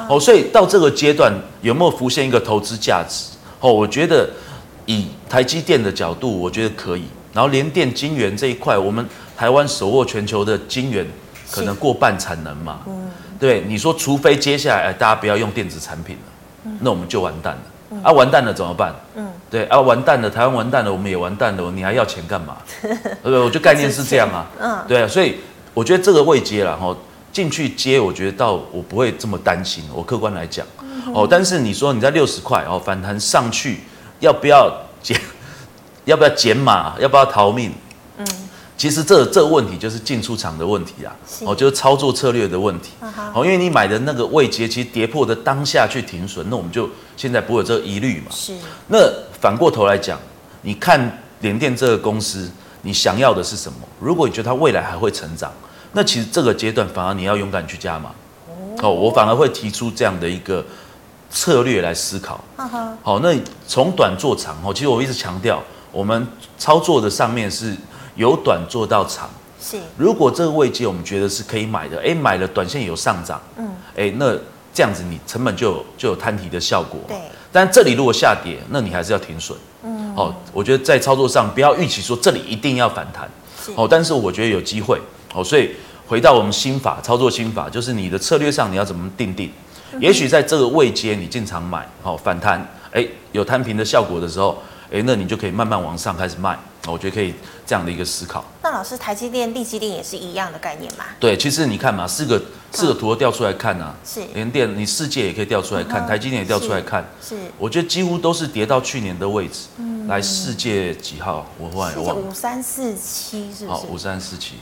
[0.09, 1.33] 哦，所以到这个阶段
[1.63, 3.27] 有没有浮现一个投资价值？
[3.61, 4.29] 哦，我觉得
[4.87, 7.05] 以台积电的角度，我觉得可以。
[7.33, 11.07] 然后联电晶圆这一块，我们台湾手握全球的晶圆，
[11.51, 12.81] 可能过半产能嘛。
[12.87, 13.11] 嗯。
[13.39, 18.01] 对，你说除非接下来大家不要用电子产品了，那我们就完蛋了。
[18.03, 18.95] 啊，完蛋了怎么办？
[19.17, 19.27] 嗯。
[19.51, 22.57] 对啊，完蛋了，台湾完蛋了，我们也完蛋了，你还要钱干嘛？
[22.81, 22.93] 对
[23.23, 23.39] 不对？
[23.39, 24.47] 我觉得概念是这样啊。
[24.61, 24.85] 嗯。
[24.89, 25.37] 对啊，所以。
[25.75, 26.97] 我觉得这个未接了哈，
[27.33, 29.83] 进去接，我觉得到我不会这么担心。
[29.93, 30.65] 我客观来讲，
[31.13, 33.81] 哦，但是你说你在六十块哦反弹上去，
[34.21, 34.71] 要不要
[35.03, 35.21] 减？
[36.05, 36.95] 要不要减码？
[36.99, 37.73] 要不要逃命？
[38.19, 38.27] 嗯，
[38.77, 42.91] 其实这这个问题就是进出场的问题啊，哦，就是操作策略的问题。
[43.33, 48.27] 哦，因为你买的那个位阶，其实跌破的当下去停损，那我们就现在不会有这个疑虑嘛。
[48.31, 48.55] 是。
[48.89, 48.99] 那
[49.41, 50.19] 反过头来讲，
[50.63, 52.51] 你看联电这个公司。
[52.87, 53.79] 你想要的是什么？
[53.99, 55.51] 如果你觉得它未来还会成长，
[55.93, 58.11] 那其实这个阶段反而你要勇敢去加码。
[58.83, 60.63] 哦，我反而会提出这样的一个
[61.31, 62.43] 策略来思考。
[63.03, 63.35] 好，那
[63.67, 66.27] 从短做长哦，其实我一直强调，我们
[66.59, 67.77] 操作的上面是
[68.17, 69.29] 由短做到长。
[69.61, 69.79] 是。
[69.97, 74.37] 如果这个位阶我们觉得是可以买的，哎，买了短线有上涨，嗯，哎，那
[74.73, 77.01] 这样子你成本就有就有摊提的效果。
[77.09, 77.17] 对。
[77.53, 79.57] 但这里如果下跌，那你还是要停损。
[79.85, 83.29] 嗯哦，我觉得在操作上不要预期说这里一定要反弹，
[83.77, 85.01] 哦，但是我觉得有机会，
[85.35, 85.71] 哦，所以
[86.07, 89.53] 回到我们心法操作心法，就是你的策略上你要怎么定定？
[90.01, 97.35] 也许在这个位阶你进场买，哦，反弹，哎，有摊平的效果的时候，哎，那你就可以慢慢往上开始卖，我觉得可以
[97.67, 98.45] 这样的一个思考。
[98.63, 101.05] 那老师，台积电、力积电也是一样的概念吗？
[101.19, 102.41] 对，其实你看嘛，四个
[102.73, 109.67] 四个图都调出来看啊，是联电，你世界也可以调出来看，台积电也调出来看，是，我觉得几乎都是跌到去年的位置。
[109.79, 111.47] 嗯来世界几号？
[111.59, 112.15] 我忽然忘了。
[112.17, 113.81] 五三四七是不是？
[113.81, 114.57] 好，五三四七。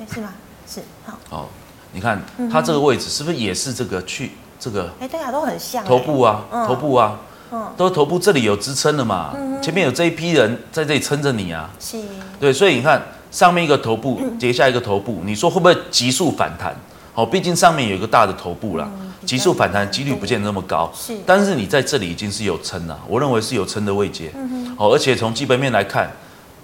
[0.00, 0.32] 哎，是吗？
[0.66, 0.80] 是。
[1.04, 1.18] 好。
[1.28, 1.50] 好，
[1.92, 2.18] 你看
[2.50, 4.90] 它这个位置是不是也是这个去这个？
[5.00, 5.84] 哎，对啊，都很像。
[5.84, 7.18] 头部啊，头部啊，
[7.50, 11.70] 嗯，都头部这里有支撑的嘛，前面有这一批人在这里撑着你啊。
[11.78, 11.98] 是。
[12.40, 16.74] 对，所以你看上面一个头部， 接下一个头部，你说会不会急速反弹？
[17.14, 18.88] 好，毕竟上面有一个大的头部啦。
[19.26, 26.10] 急速反弹几率不见得那么高，是，但是你在这里已经是有撑了，我认为是有撑的位阶，嗯哼，好，而且从基本面来看，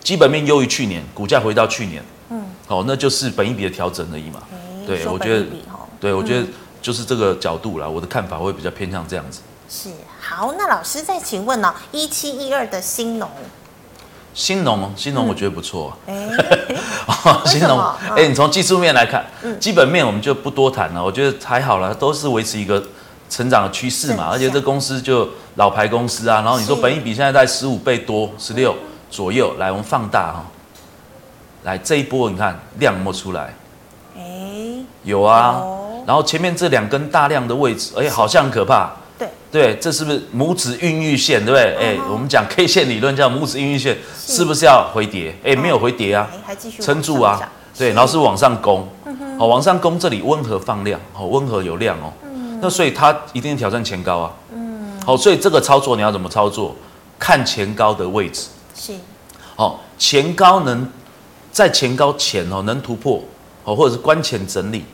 [0.00, 4.40] 基本面优于去年，股价回到去年，嗯，好，那就是本一比的调整而已嘛，
[4.86, 5.46] 对，我觉得，
[6.00, 6.46] 对，我觉得
[6.84, 9.40] 就是这个角度啦，我的看法会比较偏向这样子。
[9.70, 9.88] 是，
[10.20, 13.26] 好，那老师再请问哦，一七一二的新农。
[14.34, 15.96] 新农，新农我觉得不错。
[16.06, 16.28] 哎，
[17.46, 17.80] 新农，
[18.14, 19.24] 哎，你从技术面来看，
[19.58, 21.02] 基本面我们就不多谈了。
[21.02, 22.84] 我觉得还好了，都是维持一个
[23.30, 24.28] 成长的趋势嘛。
[24.30, 26.42] 而且这公司就老牌公司啊。
[26.42, 28.76] 然后你说本益比现在在十五倍多，十六
[29.10, 29.54] 左右。
[29.56, 30.44] 来，我们放大哈。
[31.62, 33.54] 来这一波，你看量有没有出来？
[34.18, 35.62] 哎，有啊，
[36.06, 38.90] 然后前面这两根大量的位置，哎，好像很可怕。
[39.16, 41.44] 对对，这是不是拇指孕育线？
[41.44, 41.76] 对不对？
[41.76, 45.34] 哎，我们讲 K 线理论叫拇指孕育线，是不是要回跌？
[45.44, 47.40] 哎，没有回跌啊，还继续撑住啊。
[47.76, 48.88] 对，然后是往上攻，
[49.38, 52.12] 好，往上攻这里温和放量，好，温和有量哦。
[52.60, 54.32] 那所以它一定挑战前高啊。
[54.52, 54.92] 嗯。
[55.04, 56.74] 好，所以这个操作你要怎么操作？
[57.18, 58.48] 看前高的位置。
[58.74, 58.92] 是。
[59.56, 60.88] 好，前高能
[61.52, 63.22] 在前高前哦能突破，
[63.62, 64.84] 哦或者是关前整理，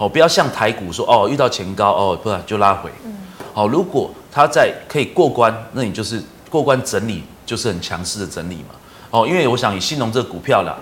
[0.00, 2.90] 哦不要像台股说哦遇到前高哦不然就拉回。
[3.04, 3.14] 嗯。
[3.52, 8.74] 好，如果它在可以过关，那你就是过关整理，就是很强势的整理嘛。
[9.10, 10.74] 哦，因为我想以新农这个股票啦，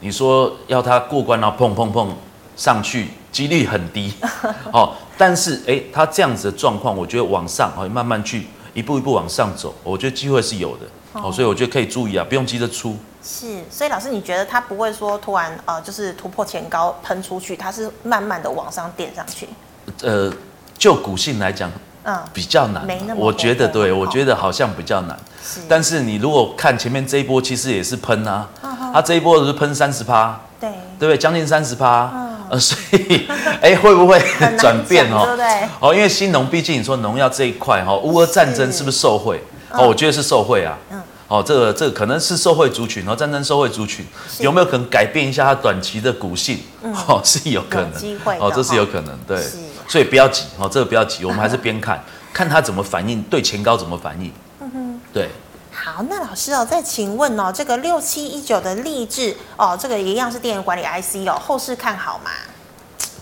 [0.00, 2.14] 你说要它过关然后碰碰碰
[2.54, 4.12] 上去，几率很低。
[4.72, 10.86] 哦，但是哎，它这样子的状况，我觉得往上哦慢慢去一步一步往上走，我觉得机会是有的。
[11.22, 12.96] 哦，所以我觉得可以注意啊，不用急着出。
[13.22, 19.48] 是，所以老师你觉得它不会说突然呃就是突破前高喷出去，它是慢慢的往上垫上去？
[20.02, 20.32] 呃，
[20.78, 21.70] 就股性来讲。
[22.08, 25.18] 嗯，比较难，没那么我觉得对，我觉得好像比较难。
[25.44, 28.48] 是，但是你如果看前面这一波，其实也是喷啊，
[28.94, 31.18] 它这一波是喷三十趴，对，对不对？
[31.18, 32.08] 将近三十趴，
[32.48, 33.26] 呃，所以，
[33.60, 34.20] 哎，会不会
[34.56, 35.22] 转变哦？
[35.26, 35.68] 对不对？
[35.80, 39.42] 哦，因为新农毕竟你说农药这一块哈，乌俄战争是不是受惠？
[39.70, 40.76] 哦，我觉得是受贿啊。
[40.90, 44.06] 嗯，哦，这个这个可能是受贿族群，然后战争受贿族群
[44.40, 46.60] 有没有可能改变一下它短期的股性？
[46.82, 49.42] 哦，是有可能，机会哦，这是有可能，对。
[49.88, 52.02] 所以不要急哦，这个不要急，我们 还是边看
[52.32, 54.32] 看它怎么反应，对前高怎么反应。
[54.60, 55.28] 嗯哼，对。
[55.72, 62.30] 好，那老师哦，再请问哦，这个六七一九的励志哦，这个一样是电源管理 IC 哦，后市看好吗？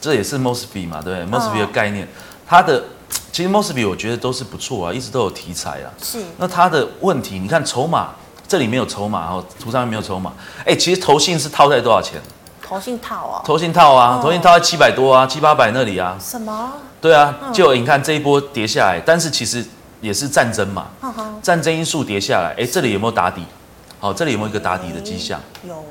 [0.01, 2.07] 这也是 Mosfet 嘛，对？Mosfet 的概念，
[2.47, 2.85] 它的
[3.33, 5.91] 其实 Mosfet 我觉得都是不错啊，一直都有题材啊。
[6.03, 6.23] 是。
[6.39, 8.15] 那它的问题，你看筹码
[8.47, 10.33] 这里没有筹码哦，图上面没有筹码。
[10.65, 12.21] 哎，其实投信是套在多少钱？
[12.63, 16.17] 投信套啊，投信套啊，投信套在七百多啊，七八百那里啊。
[16.21, 16.73] 什么？
[17.01, 19.65] 对啊，就你看这一波跌下来，但是其实
[20.01, 20.87] 也是战争嘛，
[21.43, 23.43] 战争因素跌下来，哎，这里有没有打底？
[24.01, 25.41] 好，这里有没有一个打底的迹象？
[25.67, 25.85] 有，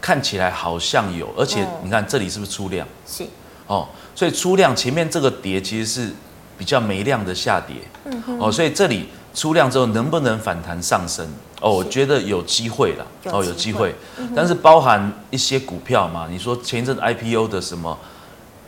[0.00, 2.86] 看起来好像有，而且你看这里是不是出量？
[3.06, 3.26] 是。
[3.66, 6.14] 哦，所以出量前面这个跌其实是
[6.58, 7.76] 比较没量的下跌。
[8.04, 8.38] 嗯。
[8.38, 11.26] 哦，所以这里出量之后能不能反弹上升？
[11.60, 13.06] 哦，我觉得有机会了。
[13.24, 13.94] 哦，有机会，
[14.34, 17.98] 但是包含一些股票嘛，你说前一阵 IPO 的什么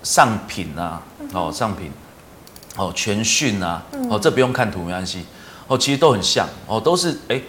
[0.03, 1.01] 上品啊，
[1.33, 1.93] 哦上品，
[2.77, 5.25] 哦全讯啊，哦这不用看图没关系，
[5.69, 7.41] 哦其实都很像，哦都是哎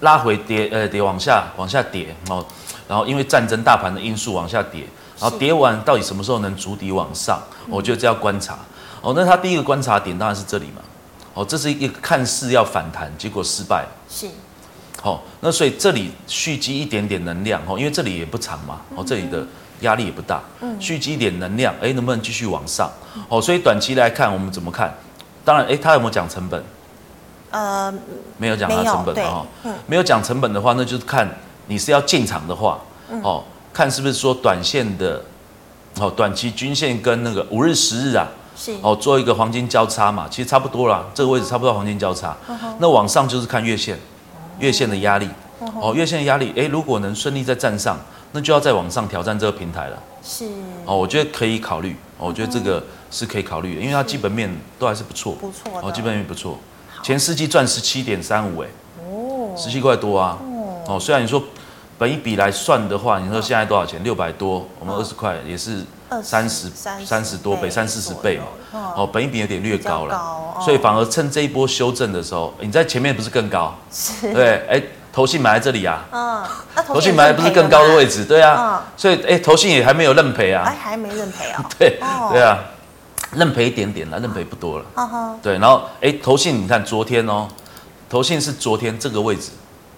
[0.00, 2.44] 拉回跌，呃跌往下往下跌，哦
[2.86, 4.86] 然后因为战争大盘的因素往下跌，
[5.18, 7.42] 然后跌完到底什么时候能筑底往上？
[7.68, 8.58] 我觉得这要观察。
[9.04, 10.80] 哦，那他第一个观察点当然是这里嘛，
[11.34, 13.84] 哦这是一个看似要反弹，结果失败。
[14.08, 14.26] 是。
[15.02, 19.46] 哦，那所以这里蓄积一点点能量哦，因为这里也不长嘛，哦，这里的
[19.80, 22.90] 压力也不大，嗯，蓄积一点能量，哎，能不能继续往上？
[23.28, 24.94] 哦，所以短期来看，我们怎么看？
[25.44, 26.64] 当然，哎，他有没有讲成本？
[27.50, 27.92] 呃，
[28.38, 29.46] 没有讲他成本哈，
[29.86, 31.28] 没有讲成本的话，那就是看
[31.66, 32.80] 你是要进场的话，
[33.22, 35.22] 哦，看是不是说短线的，
[36.00, 38.74] 哦，短期均线跟那个五日、十日啊，是。
[38.82, 42.36] 哦，做一个黄金交叉嘛，其实差不多啦，这个位置差不多黄金交叉，
[42.78, 43.98] 那往上就是看月线。
[44.60, 45.28] 月线的压力，
[45.82, 47.98] 哦，月线的压力，哎，如果能顺利再站上，
[48.30, 49.98] 那就要再往上挑战这个平台了。
[50.22, 50.46] 是，
[50.86, 56.56] 哦，我觉得可以考虑，我觉得这个是可以考虑的，因为它基本面都还是不错，不错，哦，基本面不错，
[57.02, 58.68] 前四季赚十七点三五，哎，
[59.04, 60.38] 哦，十七块多啊，
[60.86, 61.42] 哦，虽然你说
[61.98, 64.00] 本一比来算的话，你说现在多少钱？
[64.04, 65.84] 六百多，我们二十块也是
[66.22, 66.70] 三十
[67.04, 70.62] 三十多倍，三四十倍嘛，哦，本一比有点略高了。
[70.64, 73.74] 所以反而趁这一波修正的时候，你在前面不是更高？
[73.92, 74.32] 是。
[74.32, 76.04] 对，哎，投信买在这里啊。
[76.12, 76.44] 嗯。
[76.76, 78.24] 那投信买的不是更高的位置？
[78.24, 78.56] 对啊。
[78.58, 78.92] 嗯。
[78.96, 80.64] 所以，哎，投信也还没有认赔啊。
[80.66, 81.64] 哎，还没认赔啊。
[81.78, 81.98] 对。
[82.30, 82.58] 对啊。
[83.32, 84.84] 认赔一点点了，认赔不多了。
[84.94, 85.38] 嗯哼。
[85.42, 87.48] 对，然后，哎，投信，你看昨天哦，
[88.08, 89.50] 投信是昨天这个位置，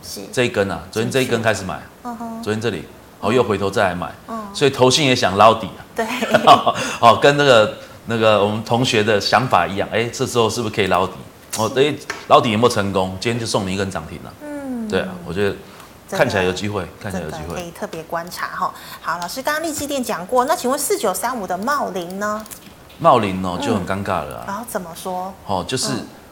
[0.02, 1.78] 是这一根啊，昨天这一根开始买。
[2.04, 2.42] 嗯哼。
[2.42, 2.84] 昨天这里，
[3.20, 4.12] 哦，又回头再来买。
[4.28, 4.46] 嗯。
[4.54, 5.80] 所以投信也想捞底啊。
[5.94, 6.06] 对。
[7.00, 7.76] 哦，跟那个。
[8.08, 11.14] 那个我们同学的想法一样，哎，这时候是不是可以捞底？
[11.58, 11.92] 哦，哎，
[12.28, 13.18] 捞底有没有成功？
[13.20, 14.32] 今天就送你一根涨停了。
[14.42, 15.56] 嗯，对啊，我觉得
[16.08, 18.72] 看起来有机会，看起来有机会，可以特别观察哈。
[19.00, 22.44] 好，老师刚刚力积电讲过，那请问四九三五的茂林呢？
[23.00, 24.44] 茂林哦就很尴尬了啊。
[24.46, 25.34] 然后怎么说？
[25.44, 25.90] 哦，就是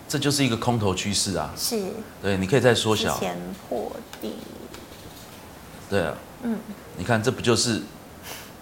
[0.09, 1.51] 这就是一个空头趋势啊。
[1.57, 1.83] 是。
[2.23, 3.18] 对，你可以再缩小。
[3.18, 3.37] 前
[3.68, 3.90] 破
[4.23, 4.37] 底。
[5.90, 6.14] 对啊。
[6.44, 6.57] 嗯。
[6.96, 7.83] 你看，这不就是？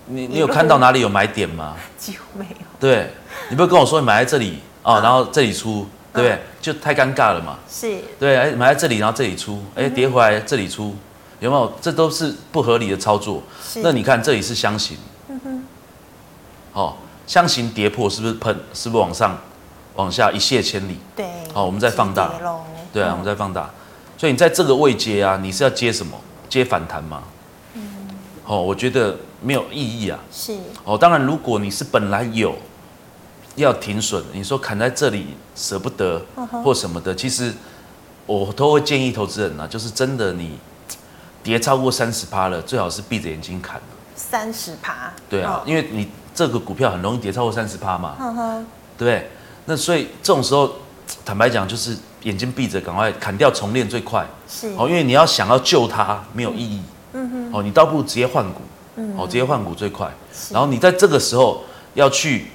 [0.06, 1.76] 你你有看到哪里有买点吗？
[1.96, 2.66] 几乎没有。
[2.80, 3.10] 对，
[3.50, 6.38] 你不要跟我说你买在这里 哦，然后这里出，对不对？
[6.60, 7.58] 就太尴尬了嘛。
[7.70, 7.98] 是。
[8.18, 10.96] 对，哎，买在这里，然后这里出，哎，跌回来这里出，
[11.38, 11.72] 有没有？
[11.80, 13.42] 这都是不合理的操作。
[13.62, 13.80] 是。
[13.82, 14.96] 那你看这里是箱型。
[15.28, 15.64] 嗯哼。
[16.72, 18.54] 哦，箱型跌破是不是喷？
[18.74, 19.38] 是不是往上、
[19.94, 20.98] 往下一泻千里？
[21.14, 22.32] 对，好，我们再放大，
[22.92, 23.70] 对啊，我们再放大。
[24.18, 26.18] 所以你在这个位阶啊，你是要接什么？
[26.48, 27.22] 接反弹吗？
[28.52, 30.18] 嗯，哦，我觉得没有意义啊。
[30.30, 32.54] 是哦，当然，如果你是本来有
[33.56, 36.22] 要停损，你说砍在这里舍不得
[36.62, 37.52] 或什么的，其实
[38.26, 40.58] 我都会建议投资人啊，就是真的你
[41.42, 43.80] 跌超过三十趴了，最好是闭着眼睛砍。
[44.14, 45.12] 三十趴？
[45.28, 48.16] 对啊，因为你这个股票很容易跌超过三十趴嘛，
[48.98, 49.30] 对不对？
[49.64, 50.70] 那所以这种时候，
[51.24, 51.96] 坦白讲就是。
[52.22, 54.24] 眼睛闭着，赶快砍掉重练最快。
[54.48, 56.76] 是哦，因为你要想要救它没有意义。
[56.78, 57.50] 嗯哼。
[57.52, 58.60] 哦，你倒不如直接换股。
[58.96, 59.14] 嗯。
[59.16, 60.10] 哦，直接换股最快。
[60.50, 61.62] 然后你在这个时候
[61.94, 62.46] 要去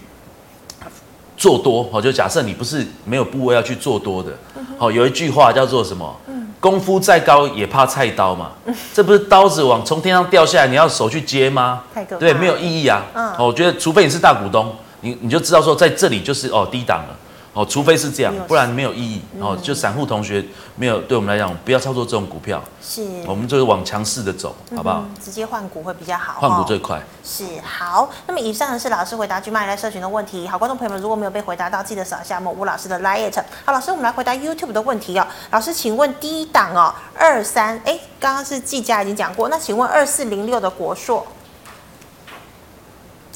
[1.35, 1.87] 做多。
[1.91, 4.31] 哦，就假设你不是没有部位要去做多的。
[4.77, 6.15] 哦，有一句话叫做什么？
[6.27, 8.51] 嗯功夫再高也怕菜刀嘛。
[8.91, 11.83] 这不是刀子往从天上掉下来，你要手去接吗？
[11.93, 12.03] 太。
[12.03, 13.03] 对，没有意义啊。
[13.13, 13.31] 嗯。
[13.33, 17.15] 哦，我觉得除非你是大股东，你你就知道说在这里就是哦低档了。
[17.57, 19.19] 哦，除非是这样，不然没有意义。
[19.35, 22.61] 嗯、哦，就散户同学没有，对我们来讲，不要操作这种股票。
[22.79, 24.99] 是，我们就是往强势的走，好不好？
[24.99, 26.39] 嗯、直接换股会比较好。
[26.39, 27.01] 换股最快。
[27.23, 28.11] 是好。
[28.27, 30.47] 那么以上呢是老师回答 GMoney 社群的问题。
[30.47, 33.43] 好，观众朋友们，如果没有被回答到，记得扫一下我们吴老师的 Lite。
[33.65, 35.25] 好，老师，我们来回答 YouTube 的问题哦。
[35.49, 41.25] 老师，请问第一档哦，二三，哎，刚刚是季家已经讲过，那请问二四零六的国硕？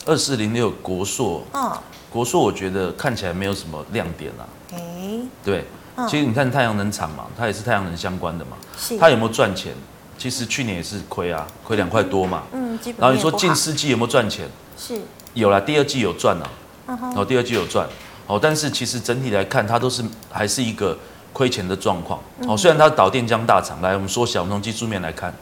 [0.05, 1.71] 二四零六国硕，嗯。
[2.11, 4.43] 国硕我觉得看起来没有什么亮点啊。
[4.73, 8.57] 欸、对，嗯、其实你看太阳能厂嘛，它也是太阳能相关的嘛。
[8.77, 8.97] 是。
[8.97, 9.73] 它有没有赚钱？
[10.17, 12.43] 其实去年也是亏啊，亏两块多嘛。
[12.51, 12.77] 嗯。
[12.97, 14.45] 然后你说近四季有没有赚钱？
[14.77, 14.99] 是。
[15.33, 16.49] 有啦，第二季有赚啊。
[16.87, 17.07] 嗯哼。
[17.07, 17.87] 然后第二季有赚，
[18.27, 20.97] 哦，但是其实整体来看，它都是还是一个
[21.31, 22.19] 亏钱的状况。
[22.47, 25.33] 哦，虽然它是导电浆大厂，来，我们缩小，我们从技术面来看。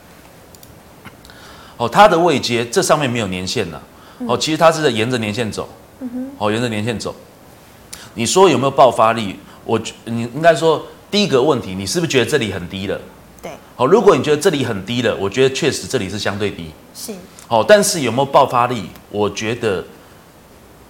[1.78, 3.82] 哦，它的位阶这上面没有年限了。
[4.28, 5.68] 哦，其实它是在沿着年线走。
[6.38, 7.16] 好，沿着年线走。
[8.14, 9.38] 你说有没有爆发力？
[9.66, 13.00] 我，你应该说第一个问题，你是不是觉得这里很低了？
[13.42, 13.52] 对。
[13.76, 16.72] 好，如果你觉得这里很低了，我觉得确实这里是相对低。
[16.96, 17.14] 是。
[17.48, 18.90] 好，但是有没有爆发力？
[19.10, 19.84] 我觉得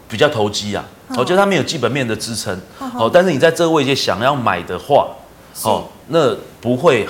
[0.08, 0.86] 比较投机啊。
[1.18, 2.60] 我觉得它没有基本面的支撑。
[2.78, 5.10] 好，但是你在这个位置想要买的话，
[5.56, 7.08] 好，那不会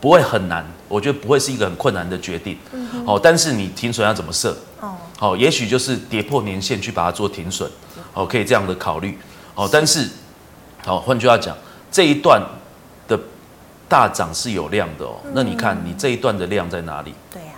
[0.00, 0.64] 不会很难。
[0.92, 2.58] 我觉得不会是一个很困难的决定。
[2.72, 3.06] 嗯哼。
[3.06, 4.56] 好，但是你停损要怎么设？
[4.80, 4.94] 哦。
[5.20, 7.70] 哦，也许就是跌破年限去把它做停损，
[8.12, 9.16] 哦，可以这样的考虑，
[9.54, 10.08] 哦，但是，
[10.84, 11.56] 好，换句话讲，
[11.92, 12.42] 这一段
[13.06, 13.16] 的
[13.88, 17.14] 大涨是有量的哦，那你看你这一段的量在哪里？
[17.32, 17.54] 对啊，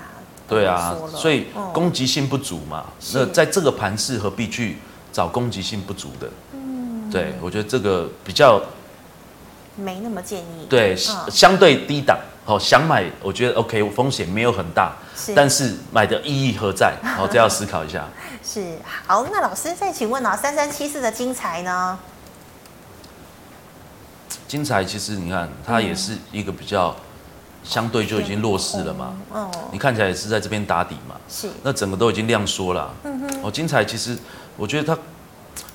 [0.47, 4.77] 对啊，所以攻击性不足嘛，那在这个盘势何必去
[5.11, 6.29] 找攻击性不足的？
[6.53, 8.61] 嗯，对，我觉得这个比较
[9.77, 12.18] 没那么建议，对，相对低档。
[12.46, 16.94] 好，想买，我觉得 OK，风险没有很大，是，但是买的意义何在？
[17.16, 18.07] 好，这要思考一下。
[18.42, 18.76] 是，
[19.07, 21.98] 好，那老师再请问啊，三三七四的精彩呢？
[24.46, 26.94] 精彩其实你看，它也是一个比较
[27.64, 29.14] 相对就已经弱势了嘛。
[29.33, 29.50] 哦。
[29.72, 31.16] 你看起来也是在这边打底嘛。
[31.26, 31.48] 是。
[31.62, 32.94] 那整个都已经量缩了。
[33.04, 33.40] 嗯哼。
[33.42, 34.14] 哦，精彩其实
[34.59, 35.00] 我觉得它，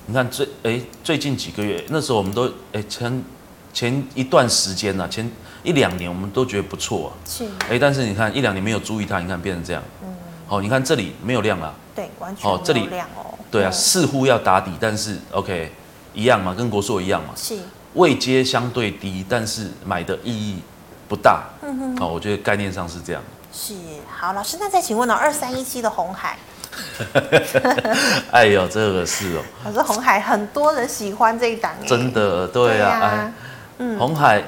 [0.06, 3.24] 你看最哎最近几个月，那时候我们都哎前
[3.72, 5.28] 前一段时间呢、啊、前。
[5.62, 10.08] 一两年我们都觉得不错啊，是，哎，但是你看一两年没有注意它，你看变成这样，嗯，
[10.46, 15.70] 好，你看这里没有量了，对，完全哦，这里量哦，对啊，似乎要打底，但是 OK，
[16.14, 17.58] 一样嘛，跟国硕一样嘛，是，
[17.94, 20.60] 位阶相对低，但是买的意义
[21.08, 23.74] 不大，嗯哼，哦，我觉得概念上是这样，是，
[24.08, 26.38] 好，老师，那再请问呢，二三一七的红海，
[28.32, 33.32] 哎呦，这个是哦，可是红海很多人喜欢这一档，真的，对啊，哎，
[33.78, 34.42] 嗯，红海。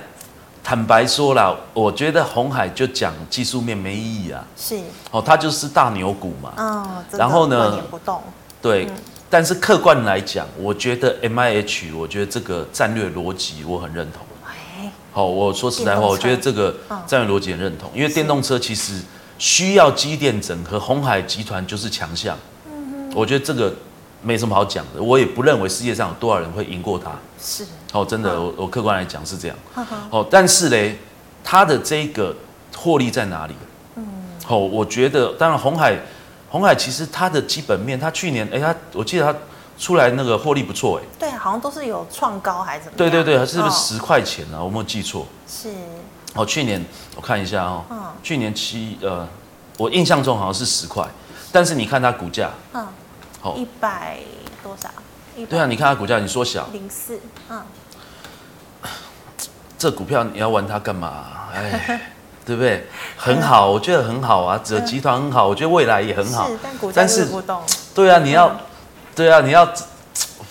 [0.65, 4.45] 坦白说了，我觉得红海就讲技术面没意义啊。
[4.57, 4.79] 是
[5.11, 6.53] 哦，它就是大牛股嘛。
[6.57, 8.23] 哦，然后呢，不动。
[8.61, 8.93] 对，嗯、
[9.29, 14.25] 但是客观来讲，我觉得 M I H，我觉得这个战略逻辑我很认同。
[14.47, 16.75] 哎，好，我说实在话，我觉得这个
[17.07, 19.01] 战略逻辑很认同，因为电动车其实
[19.39, 22.39] 需要机电整合，红海集团就是强项。
[22.67, 23.75] 嗯哼，我觉得这个。
[24.23, 27.11] 没什么好讲的，我也不认为世界上有多少人会赢过他。
[27.41, 29.57] 是哦，真的，嗯、我我客观来讲是这样。
[30.11, 30.97] 哦，但是嘞，
[31.43, 32.35] 他的这个
[32.77, 33.55] 获利在哪里？
[33.97, 34.05] 嗯，
[34.49, 35.99] 哦，我觉得，当然，红海，
[36.49, 39.39] 红海其实它的基本面，它去年，哎，它我记得它
[39.77, 41.07] 出来那个获利不错，哎。
[41.19, 43.11] 对，好像都是有创高还是怎么样？
[43.11, 44.61] 对对对，是不是十块钱呢、啊？
[44.61, 45.27] 哦、我没有记错。
[45.49, 45.69] 是。
[46.35, 46.83] 哦，去年
[47.17, 49.29] 我看一下哦，嗯、去年七呃，
[49.77, 51.07] 我印象中好像是十块，
[51.51, 52.87] 但是你看它股价，嗯。
[53.57, 54.19] 一百
[54.63, 54.89] 多少？
[55.49, 57.19] 对啊，你看它股价，你缩小零四，
[57.49, 57.63] 嗯，
[59.79, 61.25] 这股票你要玩它干嘛？
[61.55, 62.13] 哎，
[62.45, 62.87] 对不对？
[63.17, 66.49] 很好，我觉得很好啊，这集团很好，我觉得未来也很好。
[66.49, 67.63] 是，但股价是不动。
[67.95, 68.55] 对啊，你要
[69.15, 69.67] 对啊，你要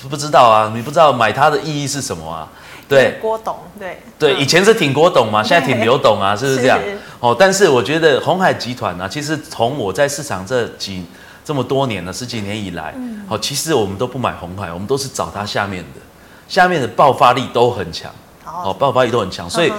[0.10, 0.72] 不知道啊？
[0.76, 2.48] 你不知道买它的意义是什么啊？
[2.90, 6.80] 对，郭董，对对，以前是挺郭董嘛，现在挺刘董啊，是不是这样？
[7.22, 11.06] 哦，但是我觉得鸿海集团呢，其实从我在市场这几
[11.52, 12.96] 这么多年了，十几年以来，
[13.28, 16.00] 好，其实我们都不买红海，我们都是找它下面的，
[16.48, 18.10] 下面的爆发力都很强，
[18.46, 19.70] 哦，爆发力都很强，所以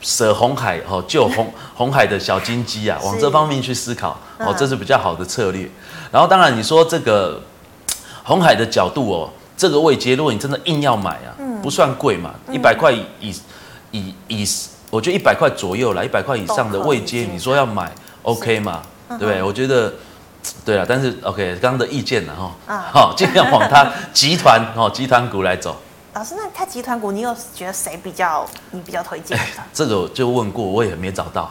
[0.00, 5.70] 舍红海哦，救红红海的小金鸡啊， 往这方面去思考，哦，这是比较好的策略。
[6.10, 7.38] 然后当然你说这个
[8.24, 13.04] 红海的角度哦，这个位阶，如果你真的硬要买啊，不算贵嘛，一百块以
[13.90, 14.48] 以以，
[14.88, 17.92] 我觉得一百块左右啦，一百块以上的位阶，你说要买
[18.22, 18.80] ，OK 嘛？
[19.10, 19.42] 对不对？
[19.42, 19.92] 我觉得。
[20.64, 22.32] 对啊，但是 OK，刚刚的意见呢？
[22.66, 25.76] 哈， 好，尽量往它集团哦，集团股来走。
[26.12, 29.38] 老师，那它集团股，你有觉得谁比较你比较推荐？
[29.72, 31.50] 这个我就问过，我也没找到。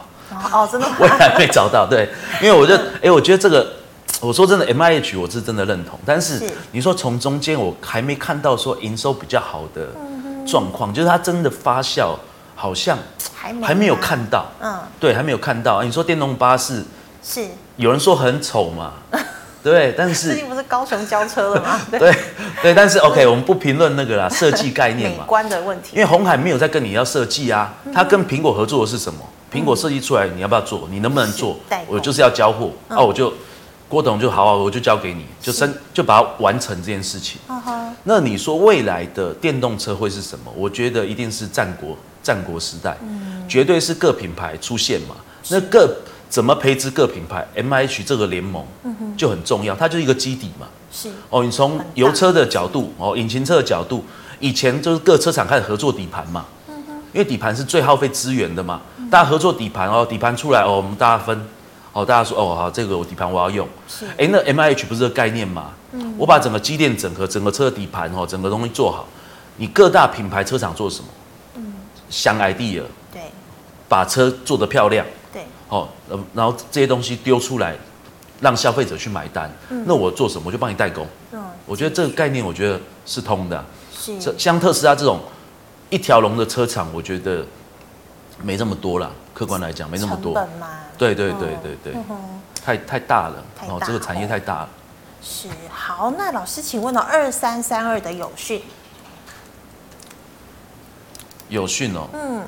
[0.52, 0.96] 哦，真的吗？
[1.00, 1.86] 我也还没找到。
[1.88, 2.08] 对，
[2.42, 3.66] 因为我就哎，我觉得这个，
[4.20, 9.88] 我说真的，MIH 我是真的认同，但是你说从中间我还没看到说营收比较好的
[10.46, 12.14] 状况，就是它真的发酵
[12.54, 12.98] 好像
[13.62, 14.46] 还没有看到。
[14.60, 15.82] 嗯，对，还没有看到。
[15.82, 16.84] 你说电动巴士。
[17.22, 17.48] 是
[17.80, 18.92] 有人说很丑嘛？
[19.62, 21.80] 对，但是最近不是高雄交车了吗？
[21.90, 22.14] 对
[22.62, 25.92] 对，但是 OK，我们不评论那个啦，设计概念嘛， 美观的问题。
[25.94, 29.20] 因为红海没有在跟你要设计啊，他跟苹果合作的是什么？
[29.50, 30.86] 苹果设计出来，你要不要做？
[30.90, 31.58] 你能不能做？
[31.88, 33.32] 我就是要交货，哦，我就
[33.88, 37.40] 郭董就好好，我就交给你，就生就把它完成这件事情。
[38.04, 40.52] 那你说未来的电动车会是什么？
[40.54, 45.16] 我觉得一定是战国战国时代，嗯绝对是各品牌出现嘛，
[45.48, 45.96] 那各。
[46.30, 48.64] 怎么培植各品牌？MIH 这个联盟
[49.16, 50.66] 就很重要，它就是一个基底嘛。
[50.92, 54.04] 是哦，你从油车的角度哦，引擎车的角度，
[54.38, 56.46] 以前就是各车厂开始合作底盘嘛。
[57.12, 61.36] 因为底盘是最耗费资源的嘛，大家合作底盘哦，底盘出来哦，我们大家分
[61.92, 63.66] 哦，大家说哦好，这个我底盘我要用。
[63.88, 65.72] 是哎，那 MIH 不是这个概念嘛？
[66.16, 69.08] 我把整个机电整合，整个车的底盘哦，整个东西做好，
[69.56, 71.08] 你各大品牌车厂做什么？
[71.56, 71.74] 嗯，
[72.08, 73.22] 想 idea，对，
[73.88, 75.04] 把车做得漂亮。
[75.70, 75.88] 哦，
[76.34, 77.76] 然后这些东西丢出来，
[78.40, 79.50] 让消费者去买单。
[79.70, 80.42] 嗯、那我做什么？
[80.46, 81.06] 我就帮你代工。
[81.30, 83.64] 嗯，我觉得这个概念，我觉得是通的。
[83.96, 85.20] 是，像特斯拉这种
[85.88, 87.46] 一条龙的车厂，我觉得
[88.42, 89.10] 没这么多了。
[89.32, 90.34] 客观来讲，没那么多。
[90.98, 93.44] 对对对对对，嗯、太太大了。
[93.58, 94.68] 大哦，这个产业太大了。
[95.22, 98.60] 是，好，那老师，请问了二三三二的友讯，
[101.48, 102.08] 友讯哦。
[102.12, 102.42] 嗯。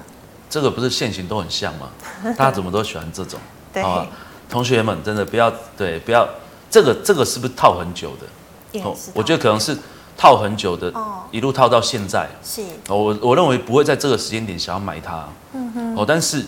[0.52, 1.88] 这个不是线型都很像吗？
[2.36, 3.40] 大家怎么都喜欢这种？
[3.72, 4.06] 对啊，
[4.50, 6.28] 同学们真的不要对，不要
[6.70, 8.80] 这个这个是不是套很久的？
[8.82, 9.74] 哦，我觉得可能是
[10.14, 10.92] 套很久的，
[11.30, 12.28] 一路套到现在。
[12.44, 15.26] 是，我我认为不会在这个时间点想要买它。
[15.54, 15.96] 嗯哼。
[15.96, 16.44] 哦，但是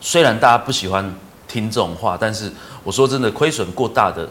[0.00, 1.14] 虽然大家不喜欢
[1.46, 2.50] 听这种话，但是
[2.82, 4.28] 我说真的，亏损过大的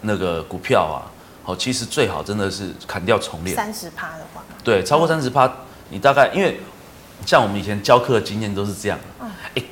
[0.00, 1.06] 那个股票啊，
[1.44, 3.54] 哦，其实最好真的是砍掉重练。
[3.54, 4.42] 三十趴的话。
[4.64, 5.48] 对，超过三十趴，
[5.90, 6.60] 你大概因为。
[7.26, 8.98] 像我们以前教课的经验都是这样，
[9.54, 9.62] 哎，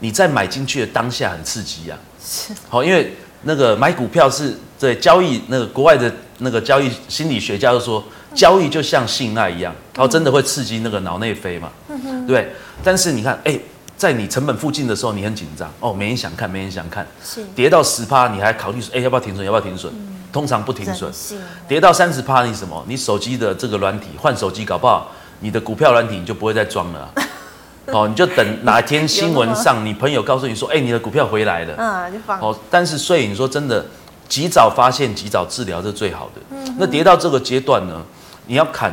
[0.00, 11.70] 你在买进去的当下很刺激呀，是，好，因为那个买股票是对交易，那个国外的那个交易心理学家就说，交易就像性爱一样，然后真的会刺激那个脑内啡嘛，
[12.26, 12.52] 对。
[12.82, 13.58] 但是你看，哎，
[13.96, 19.44] 在你成本附近的时候，你很紧张，哦，没人想看，没人想看，是，跌到十趴，你还考虑说，哎，要不要停损？
[19.44, 19.92] 要不要停损？
[20.32, 21.12] 通常不停损，
[21.66, 22.84] 跌到三十趴，你什么？
[22.86, 25.10] 你手机的这个软体换手机，搞不好。
[25.40, 27.12] 你的股票软体你就不会再装了，
[27.86, 32.38] 哦，你就等哪天新闻上，你朋友告诉你说，哎，你的股票回来了，嗯，就放。
[32.40, 33.84] 哦，但是所以你说真的，
[34.28, 36.40] 及早发现、及早治疗是最好的。
[36.50, 38.00] 嗯，那跌到这个阶段呢，
[38.46, 38.92] 你要砍，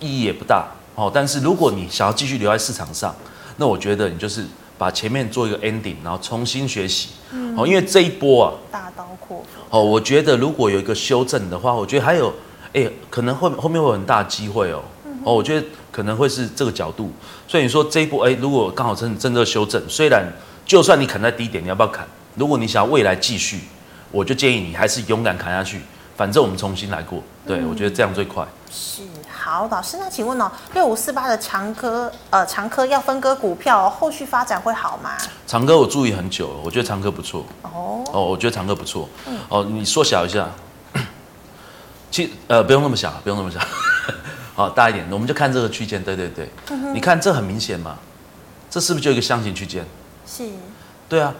[0.00, 0.66] 意义也不大。
[0.94, 3.14] 哦，但是如果你想要继续留在市场上，
[3.56, 4.44] 那我觉得你就是
[4.78, 7.10] 把前面做一个 ending，然后重新学习。
[7.32, 9.60] 嗯，哦，因为这一波啊，大刀阔斧。
[9.70, 12.32] 哦，我觉得如果有一个修正的话，我觉得还有，
[12.74, 14.82] 哎，可能后后面会有很大机会哦。
[15.24, 17.10] 哦，我觉得可能会是这个角度，
[17.46, 20.24] 所以你说这一波，哎，如果刚好真真的修正，虽然
[20.64, 22.06] 就算你砍在低点，你要不要砍？
[22.34, 23.60] 如果你想要未来继续，
[24.10, 25.80] 我就建议你还是勇敢砍下去，
[26.16, 27.22] 反正我们重新来过。
[27.46, 28.46] 对，嗯、我觉得这样最快。
[28.70, 35.10] 是，好，老师，那请问哦，六五四八的长科，呃，长科要分割股票，后续发展会好吗？
[35.46, 37.44] 长科我注意很久了，我觉得长科不错。
[37.62, 39.08] 哦，哦，我觉得长科不错。
[39.26, 40.48] 嗯、哦，你缩小一下，
[42.10, 43.60] 其呃不用那么小，不用那么小。
[44.54, 47.98] 好，大一点，我们就看这个区间，对对对，嗯、你看这很明显嘛，
[48.70, 49.84] 这是不是就一个箱型区间？
[50.26, 50.44] 是，
[51.08, 51.34] 对啊，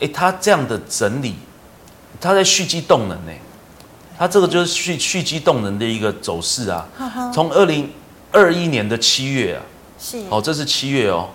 [0.00, 1.34] 哎，它这样的整理，
[2.20, 3.32] 它在蓄积动能呢，
[4.18, 6.86] 它这个就是蓄蓄积动能的一个走势啊。
[7.32, 7.90] 从二零
[8.32, 9.62] 二一年的七月啊，
[9.98, 11.28] 是，好，这是七月哦，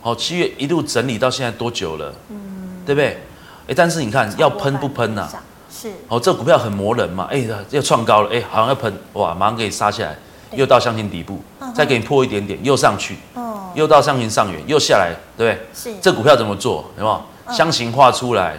[0.00, 2.14] 好，七月一路整理到现在多久了？
[2.30, 3.20] 嗯，对不对？
[3.68, 5.42] 哎，但是你看要喷不喷呐、啊？
[5.70, 10.16] 是哦，这个股票很磨人嘛，哎，要创高了，哎，好像要喷，哇，马上给你杀下来，
[10.56, 11.38] 又到箱型底部，
[11.74, 15.66] 再给你破一点点，又上去，哦，又到箱型上缘，又下来，对不对？
[15.74, 16.84] 是，这股票怎么做？
[16.96, 17.54] 有没有？
[17.54, 18.58] 箱型画出来，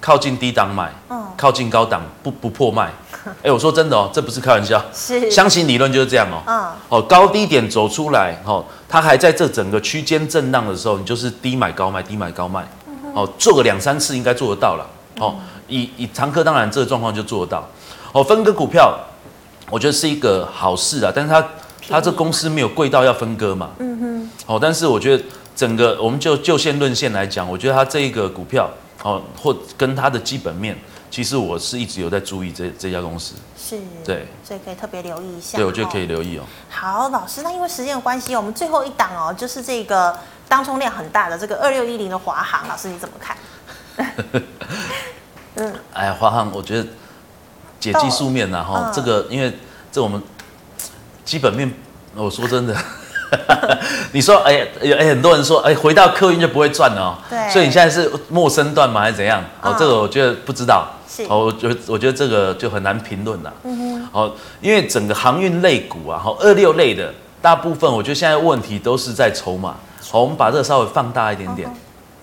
[0.00, 0.92] 靠近低档买，
[1.36, 2.90] 靠近高档不不破卖。
[3.42, 12.66] 哎，我说真的哦，这不是开玩笑，是箱型理论就是这样哦，哦，高低点走出来，哦，它还在这整个区间震荡的时候，你就是低买高卖，低买高卖，
[13.14, 14.86] 哦，做个两三次应该做得到了，
[15.18, 15.34] 哦。
[15.70, 17.68] 以以常客当然这个状况就做得到，
[18.12, 18.98] 哦，分割股票，
[19.70, 21.48] 我觉得是一个好事啊，但是它
[21.88, 28.70] 它这公司没有贵到要分割嘛，嗯哼，哦，但是我觉得整个我们就就线论线来讲，我觉得它这一个股票，
[29.02, 30.76] 哦，或跟它的基本面，
[31.10, 36.42] 其实我是一直有在注意这这家公司，是，对，所以可以特别留意一下，对，我觉得可以留意哦。
[36.70, 40.16] 好，老师，那因为时间的关系，我们最后一档哦，就是这个
[40.48, 43.36] 当冲量很大的这个二六一零的华航，老师你怎么看？
[45.56, 46.86] 嗯，哎呀，华航，我觉得
[47.80, 49.52] 解技术面呐，哈，这个因为
[49.92, 50.20] 这我们
[51.24, 51.72] 基本面，
[52.14, 52.76] 我说真的，
[54.12, 59.42] 你说，哎，哎，很多人说，哎，回到客运就不会赚了哦，对，所以你现在是陌生段吗，还是怎样？
[59.62, 69.76] 哦，这个我觉得不知道，是，哦，我觉得我觉得这个就很难评论了，嗯哼，哦，因为整个航运类股啊，哈，二六类的大部分，我觉得现在问题都是在筹码，
[70.10, 71.70] 好，我们把这个稍微放大一点点。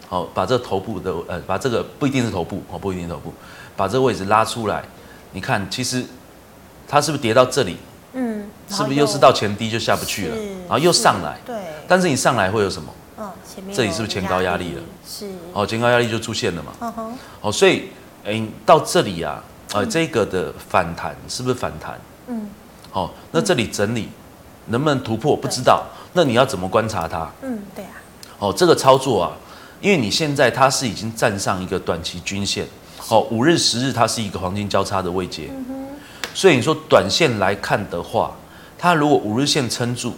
[0.08, 3.34] 好，把这个头部的呃，把这个不一定是头部哦，不一定是头部，
[3.76, 4.84] 把这个位置拉出来，
[5.36, 6.02] 你看，其实
[6.88, 7.76] 它是不是跌到这里？
[8.14, 10.36] 嗯，是不是又是到前低就下不去了？
[10.62, 11.58] 然后又上来，对。
[11.90, 12.90] 但是你上来会有什么？
[13.18, 14.82] 嗯，前面这里是不是前高压力了？
[15.06, 15.30] 是。
[15.52, 16.72] 哦，前高压力就出现了嘛。
[16.80, 17.18] 嗯哼。
[17.42, 17.90] 哦，所以
[18.24, 22.00] 哎，到这里啊，呃，这个的反弹是不是反弹？
[22.28, 22.50] 嗯。
[22.90, 24.08] 好，那这里整理
[24.68, 25.36] 能不能突破？
[25.36, 25.86] 不知道。
[26.14, 27.30] 那你要怎么观察它？
[27.42, 27.92] 嗯，对啊。
[28.40, 29.34] 哦，这个操作啊。
[29.82, 32.66] 因为你现在它是已经站上一个短期均线，
[33.10, 35.49] 哦，五日、十日它是一个黄金交叉的位阶，
[36.34, 38.32] 所以你说短线来看的话，
[38.78, 40.14] 它如果五日线撑住，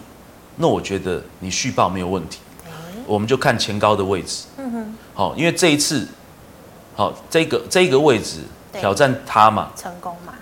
[0.55, 2.39] 那我觉得你续报没有问题，
[3.05, 4.45] 我们就看前高的位置，
[5.13, 6.07] 好，因为这一次，
[6.95, 8.39] 好，这个这个位置
[8.71, 10.33] 挑战它嘛，成功嘛，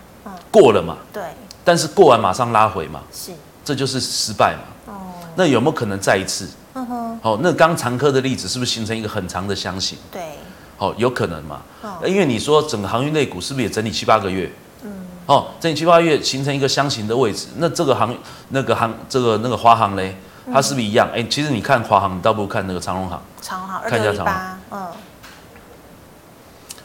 [0.52, 1.24] 过了嘛，对，
[1.64, 3.32] 但是过完马上拉回嘛，是，
[3.64, 6.48] 这就是失败嘛，哦，那有没有可能再一次？
[6.76, 9.98] 嗯哼，好，那刚常科的例子是不是形成一个很长的箱型？
[10.12, 10.22] 对，
[10.78, 11.62] 好，有可能嘛？
[11.82, 14.52] 哦，因为你说整个航运类股是不是也整理七八个月？
[14.84, 14.92] 嗯，
[15.26, 18.14] 哦，整理七八个月形成一个箱型的位置，那这个航
[18.50, 20.18] 那个航这个那个华航嘞，
[20.52, 21.08] 它是不是一样？
[21.14, 23.22] 哎，其实你看华航，你倒不如看那个长荣航。
[23.42, 24.36] 长荣航，看一下长荣，
[24.72, 24.88] 嗯，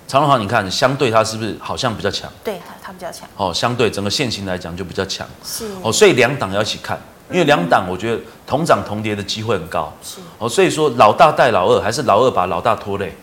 [0.07, 2.31] 长荣航，你看相对它是不是好像比较强？
[2.45, 3.29] 对，它它比较强。
[3.37, 5.27] 哦，相对整个线型来讲就比较强。
[5.45, 5.67] 是。
[5.83, 7.01] 哦，所以两档要一起看。
[7.33, 13.17] 因为两档，我觉得同涨同跌的机会很高，是哦，所以说老大带老二，还是老二把老大拖累，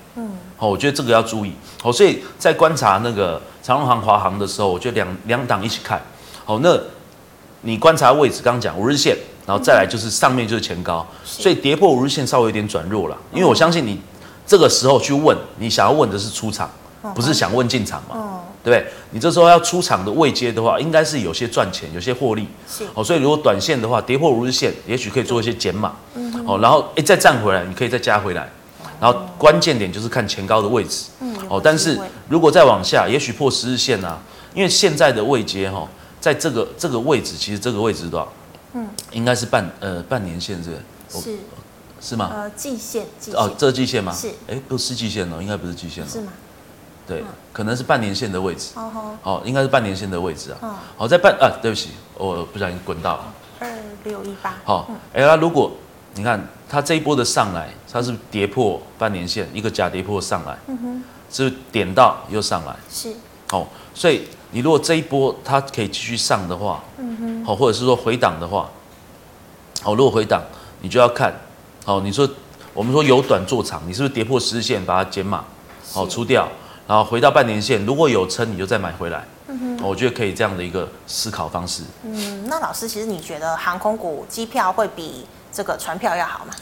[0.57, 6.01] 嗯，好，我觉得这个要注意，好，所以在观察那个长荣航、华航的时候，我觉得两两档一起看，
[6.43, 6.77] 好，那
[7.61, 13.99] 你观察位置，刚刚讲五日线，然后再来就是上面就是前高，所以跌破五日线稍微有点转弱了，因为我相信你
[14.45, 16.69] 这个时候去问，你想要问的是出场，
[17.13, 18.33] 不是想问进场嘛。
[18.63, 18.91] 对不对？
[19.11, 22.45] 你这时候要出场的位阶的话，应该是有些赚钱，有些获利。
[22.67, 25.93] 是哦，所以如果短线的话，跌破五日线，也许可以做一些减码。
[26.15, 26.43] 嗯。
[26.45, 28.49] 哦，然后哎，再站回来，你可以再加回来。
[28.99, 31.05] 然后关键点就是看前高的位置。
[31.19, 31.35] 嗯。
[31.49, 34.19] 哦，但是如果再往下，也许破十日线啊，
[34.53, 35.87] 因为现在的位阶哈，
[36.19, 38.27] 在这个这个位置，其实这个位置是多少？
[38.73, 38.87] 嗯。
[39.11, 40.69] 应该是半呃半年线是
[41.11, 41.31] 不是？
[41.31, 41.37] 是。
[41.99, 42.29] 是吗？
[42.31, 43.33] 呃，季线季。
[43.33, 44.13] 哦，这季线吗？
[44.13, 44.29] 是。
[44.47, 46.07] 哎，不是季线哦，应该不是季线。
[46.07, 46.31] 是吗？
[47.07, 47.23] 对，
[47.53, 48.71] 可能是半年线的位置。
[48.75, 50.77] 哦哦，应该是半年线的位置啊。
[50.97, 53.33] 好，在半啊，对不起，我不小心滚到了。
[53.59, 53.69] 二
[54.03, 54.53] 六一八。
[54.65, 55.71] 好，哎，那如果
[56.15, 62.75] 你看它这一波的上来，它是跌破半年线，一个假跌破上来，嗯哼，是点到又上来。
[62.91, 63.13] 是。
[63.51, 68.69] 哦，所以你如果这一波它可以继续上的话，嗯哼，好，或者是说回档的话，
[69.81, 70.41] 好，如果回档，
[70.81, 71.33] 你就要看，
[71.85, 72.29] 好，你说
[72.73, 75.45] 我们说由短做长，你是不是跌破十日线把它减码，
[75.93, 76.47] 好，出掉。
[76.85, 79.25] 然后回到半年线，如果有撑，你就再买回来。
[79.47, 81.83] 嗯哼，我觉得可以这样的一个思考方式。
[82.03, 86.53] 嗯，那老师，其实你觉得航空股机票会比这个船票要好吗？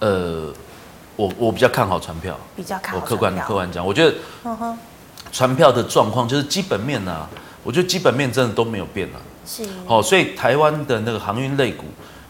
[0.00, 0.52] 呃，
[1.16, 2.38] 我我比较看好船票。
[2.54, 3.00] 比较看好。
[3.00, 4.14] 我客观客观讲，我觉得，
[4.44, 4.78] 嗯哼，
[5.32, 7.28] 船票的状况就是基本面啊，
[7.62, 9.20] 我觉得基本面真的都没有变了。
[9.46, 9.64] 是。
[9.86, 11.84] 好，所以台湾的那个航运类股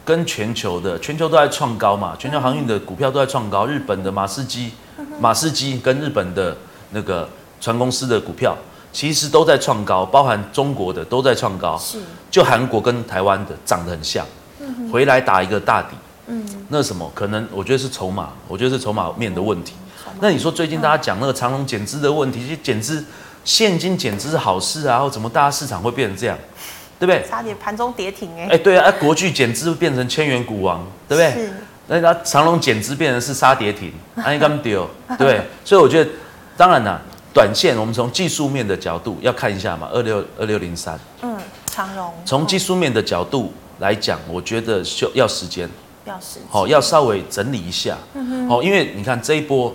[0.05, 3.67] 跟全球的全球都在创高嘛，全球航运的股票都在创高。
[3.67, 4.73] 日本的马士基，
[5.21, 6.57] 马士基跟日本的。
[6.91, 7.29] 那个
[7.61, 8.57] 船公司的股票
[8.93, 11.99] 其实都在创高，包含中国的都在创高，是
[12.31, 14.25] 就韩国跟台湾的长得很像，
[14.91, 19.75] 回来打一个大底，嗯，那什么可能我觉得是筹码，我觉得是筹码面的问题。
[20.07, 23.05] 嗯、那你说最近大家讲那个长隆减资的问题，其实减资
[23.45, 26.37] 现金减资是好事啊，或怎么大家市场会变成这样，
[26.99, 27.25] 对不对？
[27.29, 28.47] 差点盘中跌停哎、欸。
[28.47, 31.33] 哎、欸，对啊，国巨减资变成千元股王，对不对？
[31.33, 31.53] 是。
[31.89, 34.91] 那那长荣减资变成是杀跌停，那你干丢？
[35.17, 36.11] 对，所以我觉得，
[36.57, 37.01] 当然啦，
[37.33, 40.99] 短线我们从技术面的角度要看一下嘛，二六二六零三。
[41.23, 42.13] 嗯，长隆。
[42.25, 45.69] 从技术面的角度来讲，我觉得需要时间。
[46.05, 46.43] 要时间。
[46.49, 47.97] 好，要稍微整理一下。
[48.15, 48.49] 嗯哼。
[48.49, 49.75] 好，因为你看这一波。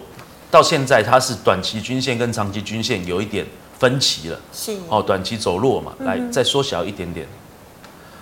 [0.52, 3.46] 到现在它是短期均线跟长期均线有一点
[3.80, 7.26] 分歧了，是哦，短期走弱嘛，来再缩小一点点。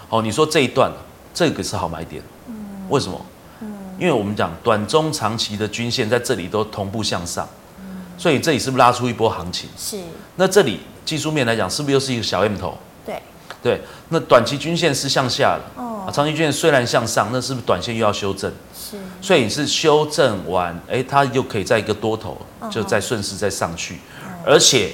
[0.09, 0.91] 哦，你说这一段
[1.33, 2.53] 这个是好买点，嗯，
[2.87, 3.19] 为什么？
[3.61, 7.49] 嗯，因为我们讲短中长期的均线在这里都同步向上，
[7.79, 9.67] 嗯，所以这里是不是拉出一波行情？
[9.75, 9.97] 是。
[10.35, 12.77] 那这里技术面来讲，是不是又是一个小 M 头？
[13.03, 13.19] 对。
[13.61, 18.49] 对，那短期均线是向下的，哦，长期均线虽然向上，那是不是短线又要修正？
[18.73, 22.37] 是，所以你是修正完，哎，它又可以在一个多头，
[22.71, 23.97] 就再顺势再上去，
[24.45, 24.93] 而且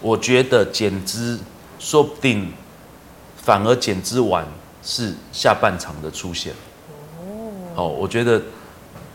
[0.00, 1.38] 我觉得减资
[1.78, 2.50] 说不定
[3.36, 4.46] 反而减资完
[4.82, 6.54] 是下半场的出现。
[7.74, 8.40] 哦，我觉得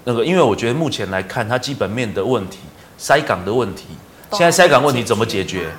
[0.04, 2.60] 那个，因为我觉得目前来看，它基本面的问题，
[3.00, 3.86] 塞港的问题，
[4.32, 5.72] 现在塞港问题怎么解决？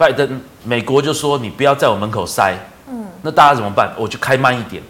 [0.00, 2.56] 嗯，拜登美国就说你不要在我门口塞，
[2.88, 3.92] 嗯，那大家怎么办？
[3.98, 4.82] 我就开慢一点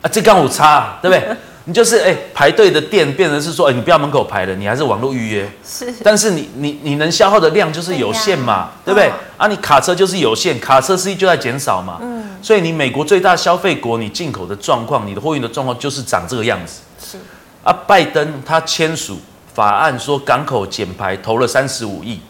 [0.00, 1.36] 啊，这刚好差，对不对？
[1.64, 5.48] 你就是哎、欸，排队的店变成是说，哎、欸，你不要门口排了，你还是网络预约。
[5.64, 5.92] 是。
[6.02, 9.12] 但是你你你能消耗的量就是有限嘛，对，不对？
[9.36, 11.98] 啊，你卡车就是有限，卡车司机就在减少嘛。
[12.02, 12.30] 嗯。
[12.42, 16.80] 所以你美国最大消费国，你进口的状况，你的货运的状况就是长这个样子。
[17.00, 17.18] 是。
[17.62, 19.18] 啊，拜登他签署
[19.54, 22.20] 法案说港口减排投了三十五亿，嗯，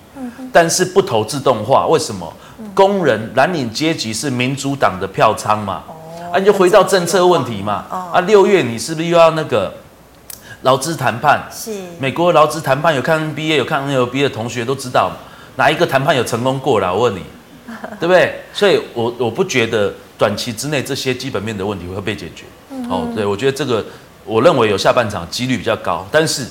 [0.53, 2.31] 但是不投自动化，为什么？
[2.59, 5.83] 嗯、工人蓝领阶级是民主党的票仓嘛。
[6.33, 7.87] 啊，你就回到政策问题嘛。
[8.13, 9.73] 啊，六月你是不是又要那个
[10.61, 11.41] 劳资谈判？
[11.51, 11.73] 是。
[11.99, 15.11] 美国劳资谈判有看 NBA 有看 NBA 的同学都知道，
[15.57, 16.95] 哪一个谈判有成功过了？
[16.95, 17.23] 我问你，
[17.99, 18.43] 对不对？
[18.53, 22.45] 所以我我不觉得短期之内这些基本面的问题会被解决。
[22.91, 23.85] 哦，对，我觉得这个
[24.25, 26.47] 我认为有下半场几率比较高，但是。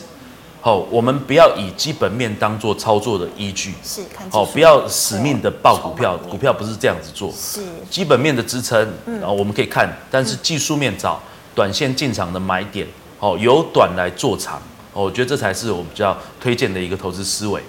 [0.63, 8.79] 好，我们不要以基本面当做操作的依据，是看好，不要死命的报股票，股票不是这样子做，是基本面的支撑，
[9.19, 11.19] 然后我们可以看，但是技术面找
[11.55, 12.87] 短线进场的买点，
[13.19, 14.61] 哦，由短来做长，
[14.93, 17.59] 我觉得这才是我们比较推荐的一个投资思维。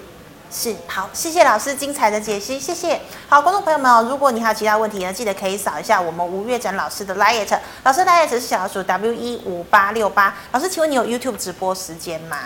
[0.51, 3.01] 是好，谢谢老师精彩的解析，谢谢。
[3.27, 10.35] 好，观众朋友们哦，如果你还有其他问题呢，记得可以扫一下我们吴月展老师的 liet，老师 liet 是小老鼠 W 一五八六八。
[10.51, 12.37] 老师，请问你有 YouTube 直播时间吗？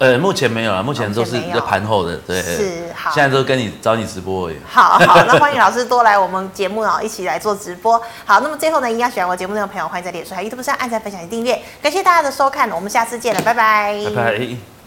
[0.00, 4.56] 呃，目前没有了，目前都是在盘后的，对，是好，现在都跟你找你直播而已。
[4.66, 8.00] 好好，那 欢迎老师多来我们节目哦，一起来做直播。
[8.24, 11.60] 好，那么最后呢，一样喜欢我节目内容的朋友，欢迎在脸书还有 YouTube 上按赞、分享、订阅。
[11.82, 13.94] 感谢大家的收看，我们下次见了，拜拜。
[14.14, 14.79] 拜拜。